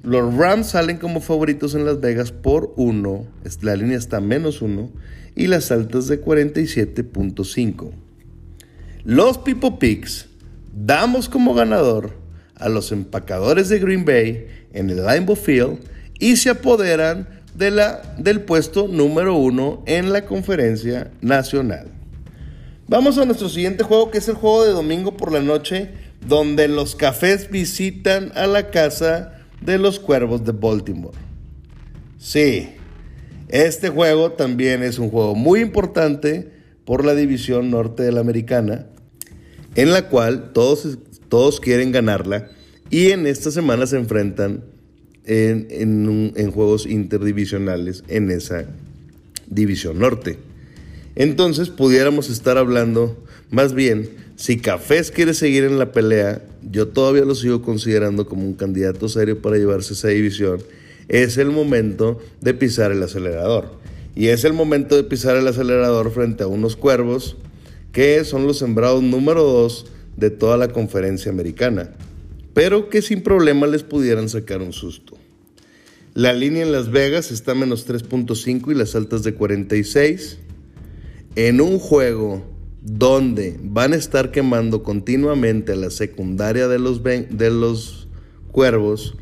los 0.03 0.35
Rams 0.35 0.69
salen 0.69 0.99
como 0.99 1.21
favoritos 1.21 1.75
en 1.75 1.87
Las 1.87 2.01
Vegas 2.01 2.31
por 2.31 2.75
1, 2.77 3.27
la 3.63 3.77
línea 3.77 3.97
está 3.97 4.21
menos 4.21 4.61
1 4.61 4.91
y 5.35 5.47
las 5.47 5.73
altas 5.73 6.09
de 6.09 6.23
47.5. 6.23 7.91
Los 9.05 9.39
Pipo 9.39 9.79
Picks 9.79 10.29
damos 10.75 11.29
como 11.29 11.55
ganador 11.55 12.13
a 12.55 12.69
los 12.69 12.93
empacadores 12.93 13.69
de 13.69 13.79
Green 13.79 14.05
Bay 14.05 14.47
en 14.73 14.91
el 14.91 15.05
Limbo 15.07 15.37
Field 15.37 15.79
y 16.19 16.37
se 16.37 16.51
apoderan 16.51 17.43
de 17.55 17.71
la, 17.71 18.03
del 18.19 18.43
puesto 18.43 18.89
número 18.89 19.37
uno 19.37 19.83
en 19.87 20.13
la 20.13 20.27
conferencia 20.27 21.11
nacional. 21.21 21.89
Vamos 22.87 23.17
a 23.17 23.25
nuestro 23.25 23.49
siguiente 23.49 23.85
juego, 23.85 24.11
que 24.11 24.19
es 24.19 24.29
el 24.29 24.35
juego 24.35 24.65
de 24.65 24.73
domingo 24.73 25.17
por 25.17 25.33
la 25.33 25.41
noche, 25.41 25.91
donde 26.27 26.69
los 26.69 26.95
cafés 26.95 27.51
visitan 27.51 28.33
a 28.35 28.47
la 28.47 28.71
casa 28.71 29.41
de 29.61 29.79
los 29.79 29.99
cuervos 29.99 30.45
de 30.45 30.53
Baltimore. 30.53 31.17
Sí, 32.19 32.71
este 33.49 33.89
juego 33.89 34.33
también 34.33 34.83
es 34.83 34.99
un 34.99 35.11
juego 35.11 35.35
muy 35.35 35.61
importante 35.61 36.53
por 36.85 37.05
la 37.05 37.15
división 37.15 37.71
norte 37.71 38.03
de 38.03 38.13
la 38.13 38.21
americana, 38.21 38.87
en 39.75 39.93
la 39.93 40.09
cual 40.09 40.53
todos, 40.53 40.99
todos 41.29 41.61
quieren 41.61 41.93
ganarla 41.93 42.51
y 42.91 43.11
en 43.11 43.27
esta 43.27 43.51
semana 43.51 43.87
se 43.87 43.97
enfrentan 43.97 44.65
en, 45.27 46.51
juegos 46.53 46.87
interdivisionales 46.87 48.05
en 48.09 48.31
esa 48.31 48.67
división 49.47 49.99
norte. 49.99 50.39
Entonces 51.17 51.71
pudiéramos 51.71 52.29
estar 52.31 52.59
hablando, 52.59 53.17
más 53.51 53.73
bien, 53.73 54.11
si 54.37 54.59
Cafés 54.59 55.11
quiere 55.11 55.35
seguir 55.35 55.65
en 55.65 55.79
la 55.79 55.93
pelea, 55.93 56.43
yo 56.71 56.89
todavía 56.89 57.25
lo 57.25 57.35
sigo 57.35 57.63
considerando 57.63 58.27
como 58.27 58.45
un 58.45 58.55
candidato 58.55 59.09
serio 59.09 59.41
para 59.41 59.57
llevarse 59.57 59.95
esa 59.95 60.09
división, 60.09 60.61
es 61.09 61.39
el 61.39 61.51
momento 61.51 62.21
de 62.41 62.55
pisar 62.55 62.91
el 62.91 63.03
acelerador. 63.03 63.83
Y 64.17 64.29
es 64.29 64.45
el 64.45 64.53
momento 64.53 64.97
de 64.97 65.05
pisar 65.05 65.37
el 65.37 65.47
acelerador 65.47 66.13
frente 66.13 66.45
a 66.45 66.47
unos 66.47 66.77
cuervos 66.77 67.37
que 67.93 68.25
son 68.25 68.47
los 68.47 68.59
sembrados 68.59 69.03
número 69.03 69.43
2 69.43 69.87
de 70.17 70.31
toda 70.31 70.57
la 70.57 70.69
conferencia 70.69 71.31
americana 71.31 71.91
pero 72.55 72.89
que 72.89 73.03
sin 73.03 73.23
problema 73.23 73.67
les 73.67 73.83
pudieran 73.83 74.29
sacar 74.29 74.63
un 74.63 74.73
susto. 74.73 75.14
La 76.15 76.33
línea 76.33 76.63
en 76.63 76.71
Las 76.71 76.93
Vegas 76.93 77.33
está 77.33 77.53
a 77.53 77.55
menos 77.57 77.89
3.5 77.89 78.71
y 78.71 78.75
las 78.77 78.95
altas 78.95 79.25
de 79.25 79.35
46. 79.35 80.39
En 81.35 81.61
un 81.61 81.81
juego 81.81 82.45
donde 82.83 83.59
van 83.61 83.95
a 83.95 83.97
estar 83.97 84.31
quemando 84.31 84.85
continuamente 84.85 85.73
a 85.73 85.77
la 85.77 85.91
secundaria 85.91 86.69
de 86.69 86.79
los, 86.79 87.03
de 87.03 87.51
los 87.51 88.07
cuervos, 88.53 89.17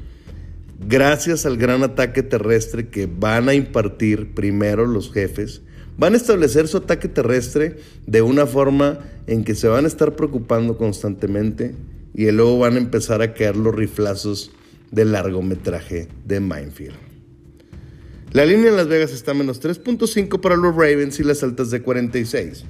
gracias 0.87 1.47
al 1.47 1.57
gran 1.57 1.83
ataque 1.83 2.23
terrestre 2.23 2.89
que 2.89 3.07
van 3.07 3.49
a 3.49 3.55
impartir 3.55 4.35
primero 4.35 4.85
los 4.85 5.11
jefes, 5.11 5.63
van 5.97 6.13
a 6.13 6.19
establecer 6.19 6.69
su 6.69 6.77
ataque 6.77 7.09
terrestre 7.09 7.79
de 8.07 8.21
una 8.21 8.45
forma 8.45 8.99
en 9.27 9.45
que 9.45 9.55
se 9.55 9.67
van 9.67 9.87
a 9.87 9.89
estar 9.89 10.15
preocupando 10.15 10.77
constantemente 10.77 11.75
y 12.13 12.31
luego 12.33 12.59
van 12.59 12.75
a 12.75 12.81
empezar 12.81 13.23
a 13.23 13.33
caer 13.33 13.57
los 13.57 13.75
riflazos 13.75 14.51
del 14.93 15.11
largometraje 15.11 16.07
de 16.25 16.39
Minefield. 16.39 16.95
La 18.33 18.47
línea 18.47 18.71
en 18.71 18.77
Las 18.77 18.89
Vegas 18.89 19.13
está 19.13 19.33
a 19.33 19.35
menos 19.35 19.61
3.5 19.61 20.41
para 20.41 20.57
los 20.57 20.75
Ravens 20.75 21.19
y 21.19 21.25
las 21.25 21.43
altas 21.43 21.71
de 21.71 21.83
46. 21.83 22.65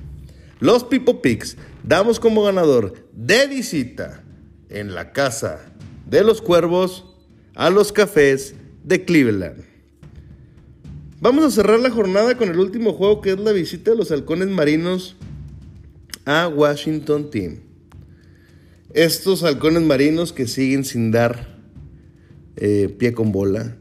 Los 0.59 0.85
People 0.85 1.15
Picks 1.23 1.57
damos 1.85 2.19
como 2.19 2.45
ganador 2.45 2.95
de 3.13 3.47
visita 3.47 4.25
en 4.71 4.95
la 4.95 5.13
casa 5.13 5.61
de 6.09 6.25
los 6.25 6.41
cuervos 6.41 7.15
a 7.55 7.69
los 7.71 7.93
cafés 7.93 8.55
de 8.83 9.05
Cleveland. 9.05 9.65
Vamos 11.21 11.45
a 11.45 11.51
cerrar 11.51 11.79
la 11.79 11.91
jornada 11.91 12.37
con 12.37 12.49
el 12.49 12.59
último 12.59 12.95
juego 12.95 13.21
que 13.21 13.31
es 13.31 13.39
la 13.39 13.53
visita 13.53 13.93
de 13.93 13.97
los 13.97 14.11
halcones 14.11 14.49
marinos 14.49 15.17
a 16.25 16.49
Washington 16.49 17.31
Team. 17.31 17.61
Estos 18.95 19.45
halcones 19.45 19.83
marinos 19.83 20.33
que 20.33 20.49
siguen 20.49 20.85
sin 20.85 21.13
dar 21.13 21.52
eh, 22.57 22.95
pie 22.99 23.13
con 23.13 23.33
bola, 23.33 23.77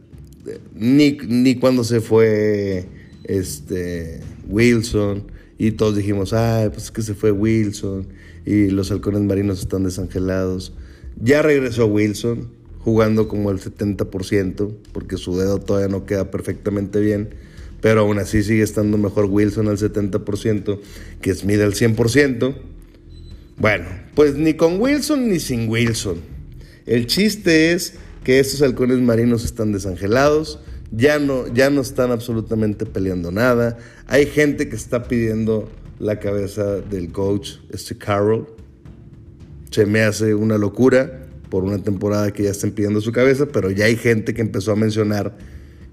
ni, 0.76 1.18
ni, 1.28 1.56
cuando 1.56 1.84
se 1.84 2.02
fue 2.02 2.86
este, 3.24 4.20
Wilson 4.48 5.24
y 5.58 5.72
todos 5.72 5.96
dijimos, 5.96 6.34
ay, 6.34 6.70
pues 6.70 6.86
es 6.86 6.92
que 6.92 7.02
se 7.02 7.14
fue 7.14 7.32
Wilson 7.32 8.08
y 8.46 8.70
los 8.70 8.92
halcones 8.92 9.22
marinos 9.22 9.60
están 9.60 9.84
desangelados. 9.84 10.74
Ya 11.22 11.42
regresó 11.42 11.86
Wilson 11.86 12.50
jugando 12.80 13.28
como 13.28 13.52
el 13.52 13.60
70%, 13.60 14.74
porque 14.92 15.18
su 15.18 15.38
dedo 15.38 15.60
todavía 15.60 15.88
no 15.88 16.06
queda 16.06 16.32
perfectamente 16.32 17.00
bien, 17.00 17.30
pero 17.80 18.02
aún 18.02 18.18
así 18.18 18.44
sigue 18.44 18.64
estando 18.64 18.98
mejor 18.98 19.26
Wilson 19.26 19.68
al 19.68 19.78
70% 19.78 20.80
que 21.22 21.34
Smith 21.36 21.62
al 21.62 21.74
100%. 21.74 22.56
Bueno, 23.58 23.86
pues 24.16 24.36
ni 24.36 24.56
con 24.56 24.80
Wilson 24.80 25.30
ni 25.30 25.40
sin 25.40 25.70
Wilson. 25.70 26.18
El 26.88 27.06
chiste 27.06 27.74
es 27.74 27.94
que 28.24 28.40
estos 28.40 28.62
halcones 28.62 29.00
marinos 29.00 29.44
están 29.44 29.72
desangelados, 29.72 30.60
ya 30.92 31.20
no, 31.20 31.48
ya 31.54 31.70
no 31.70 31.82
están 31.82 32.12
absolutamente 32.12 32.86
peleando 32.86 33.32
nada. 33.32 33.78
Hay 34.08 34.26
gente 34.26 34.70
que 34.70 34.76
está 34.76 35.04
pidiendo 35.04 35.70
la 36.00 36.20
cabeza 36.20 36.78
del 36.78 37.12
coach, 37.12 37.58
este 37.72 37.98
Carroll. 37.98 38.48
Se 39.70 39.86
me 39.86 40.02
hace 40.02 40.36
una 40.36 40.58
locura 40.58 41.28
por 41.50 41.64
una 41.64 41.78
temporada 41.78 42.32
que 42.32 42.44
ya 42.44 42.52
estén 42.52 42.72
pidiendo 42.72 43.02
su 43.02 43.12
cabeza, 43.12 43.48
pero 43.48 43.72
ya 43.72 43.86
hay 43.86 43.96
gente 43.96 44.34
que 44.34 44.42
empezó 44.42 44.72
a 44.72 44.76
mencionar 44.76 45.38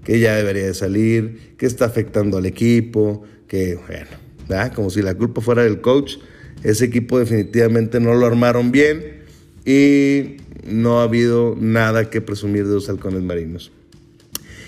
que 0.03 0.19
ya 0.19 0.35
debería 0.35 0.65
de 0.65 0.73
salir, 0.73 1.55
que 1.57 1.65
está 1.65 1.85
afectando 1.85 2.37
al 2.37 2.45
equipo, 2.45 3.23
que 3.47 3.77
bueno, 3.87 4.71
como 4.73 4.89
si 4.89 5.01
la 5.01 5.15
culpa 5.15 5.41
fuera 5.41 5.63
del 5.63 5.81
coach. 5.81 6.17
Ese 6.63 6.85
equipo 6.85 7.19
definitivamente 7.19 7.99
no 7.99 8.13
lo 8.15 8.25
armaron 8.25 8.71
bien 8.71 9.19
y 9.65 10.37
no 10.65 10.99
ha 10.99 11.03
habido 11.03 11.55
nada 11.59 12.09
que 12.09 12.21
presumir 12.21 12.65
de 12.67 12.73
los 12.75 12.89
halcones 12.89 13.21
marinos. 13.21 13.71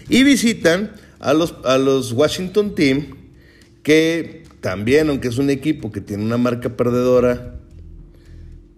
Y 0.09 0.23
visitan 0.23 0.91
a 1.19 1.33
los, 1.33 1.55
a 1.63 1.77
los 1.77 2.11
Washington 2.11 2.75
Team, 2.75 3.15
que 3.83 4.43
también, 4.59 5.09
aunque 5.09 5.27
es 5.27 5.37
un 5.37 5.49
equipo 5.49 5.91
que 5.91 6.01
tiene 6.01 6.23
una 6.23 6.37
marca 6.37 6.75
perdedora, 6.75 7.55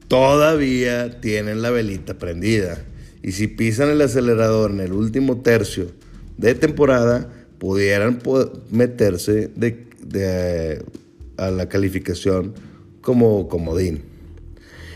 todavía 0.08 1.19
tienen 1.21 1.62
la 1.62 1.71
velita 1.71 2.17
prendida. 2.17 2.84
Y 3.21 3.32
si 3.32 3.47
pisan 3.47 3.89
el 3.89 4.02
acelerador 4.02 4.71
en 4.71 4.82
el 4.82 4.93
último 4.93 5.41
tercio 5.41 5.88
de 6.38 6.56
temporada, 6.56 7.30
pudieran 7.58 8.19
meterse 8.69 9.52
a 11.38 11.49
la 11.49 11.69
calificación 11.69 12.54
como 13.02 13.47
comodín. 13.47 14.04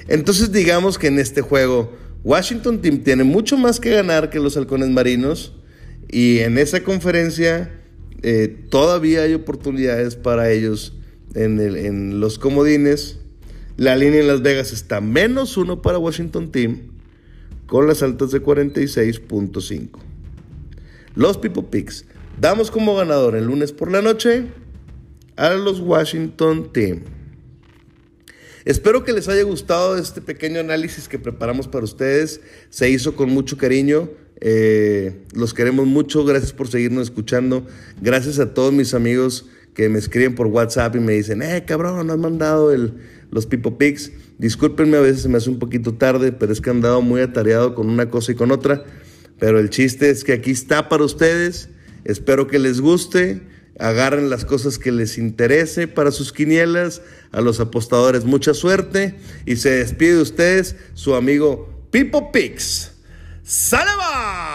Entonces 0.07 0.51
digamos 0.51 0.97
que 0.97 1.07
en 1.07 1.19
este 1.19 1.41
juego 1.41 1.93
Washington 2.27 2.81
Team 2.81 3.03
tiene 3.03 3.23
mucho 3.23 3.55
más 3.55 3.79
que 3.79 3.89
ganar 3.89 4.29
que 4.29 4.41
los 4.41 4.57
halcones 4.57 4.89
marinos 4.89 5.53
y 6.09 6.39
en 6.39 6.57
esa 6.57 6.83
conferencia 6.83 7.71
eh, 8.21 8.65
todavía 8.69 9.21
hay 9.21 9.33
oportunidades 9.33 10.17
para 10.17 10.51
ellos 10.51 10.91
en, 11.35 11.57
en, 11.61 12.19
los 12.19 12.37
comodines. 12.37 13.19
La 13.77 13.95
línea 13.95 14.19
en 14.19 14.27
Las 14.27 14.41
Vegas 14.41 14.73
está 14.73 14.99
menos 14.99 15.55
uno 15.55 15.81
para 15.81 15.99
Washington 15.99 16.51
Team 16.51 16.91
con 17.65 17.87
las 17.87 18.03
altas 18.03 18.31
de 18.31 18.43
46.5. 18.43 19.87
Los 21.15 21.37
People 21.37 21.63
Picks 21.63 22.03
damos 22.41 22.71
como 22.71 22.93
ganador 22.97 23.37
el 23.37 23.45
lunes 23.45 23.71
por 23.71 23.89
la 23.89 24.01
noche 24.01 24.47
a 25.37 25.51
los 25.51 25.79
Washington 25.79 26.73
Team. 26.73 27.03
Espero 28.67 29.05
que 29.05 29.13
les 29.13 29.29
haya 29.29 29.43
gustado 29.43 29.97
este 29.97 30.19
pequeño 30.19 30.59
análisis 30.59 31.07
que 31.07 31.17
preparamos 31.17 31.69
para 31.69 31.85
ustedes. 31.85 32.41
Se 32.69 32.89
hizo 32.89 33.15
con 33.15 33.29
mucho 33.29 33.57
cariño. 33.57 34.09
Eh, 34.41 35.23
los 35.33 35.53
queremos 35.53 35.87
mucho. 35.87 36.25
Gracias 36.25 36.51
por 36.51 36.67
seguirnos 36.67 37.03
escuchando. 37.03 37.65
Gracias 38.01 38.39
a 38.39 38.53
todos 38.53 38.73
mis 38.73 38.93
amigos 38.93 39.45
que 39.73 39.87
me 39.87 39.97
escriben 39.97 40.35
por 40.35 40.47
WhatsApp 40.47 40.97
y 40.97 40.99
me 40.99 41.13
dicen, 41.13 41.41
eh, 41.43 41.63
cabrón, 41.65 42.09
has 42.09 42.17
mandado 42.17 42.73
el, 42.73 42.95
los 43.31 43.45
Pipo 43.45 43.77
Pics. 43.77 44.11
Discúlpenme, 44.37 44.97
a 44.97 45.01
veces 45.01 45.27
me 45.27 45.37
hace 45.37 45.49
un 45.49 45.59
poquito 45.59 45.93
tarde, 45.93 46.33
pero 46.33 46.51
es 46.51 46.59
que 46.59 46.69
han 46.69 46.81
dado 46.81 47.01
muy 47.01 47.21
atareado 47.21 47.73
con 47.73 47.89
una 47.89 48.09
cosa 48.09 48.33
y 48.33 48.35
con 48.35 48.51
otra. 48.51 48.83
Pero 49.39 49.59
el 49.59 49.69
chiste 49.69 50.09
es 50.09 50.25
que 50.25 50.33
aquí 50.33 50.51
está 50.51 50.89
para 50.89 51.05
ustedes. 51.05 51.69
Espero 52.03 52.47
que 52.47 52.59
les 52.59 52.81
guste 52.81 53.43
agarren 53.79 54.29
las 54.29 54.45
cosas 54.45 54.79
que 54.79 54.91
les 54.91 55.17
interese 55.17 55.87
para 55.87 56.11
sus 56.11 56.33
quinielas, 56.33 57.01
a 57.31 57.41
los 57.41 57.59
apostadores 57.59 58.25
mucha 58.25 58.53
suerte 58.53 59.15
y 59.45 59.57
se 59.57 59.69
despide 59.69 60.15
de 60.15 60.21
ustedes 60.21 60.75
su 60.93 61.15
amigo 61.15 61.87
Pipo 61.91 62.31
Pix. 62.31 62.91
¡Salva! 63.43 64.46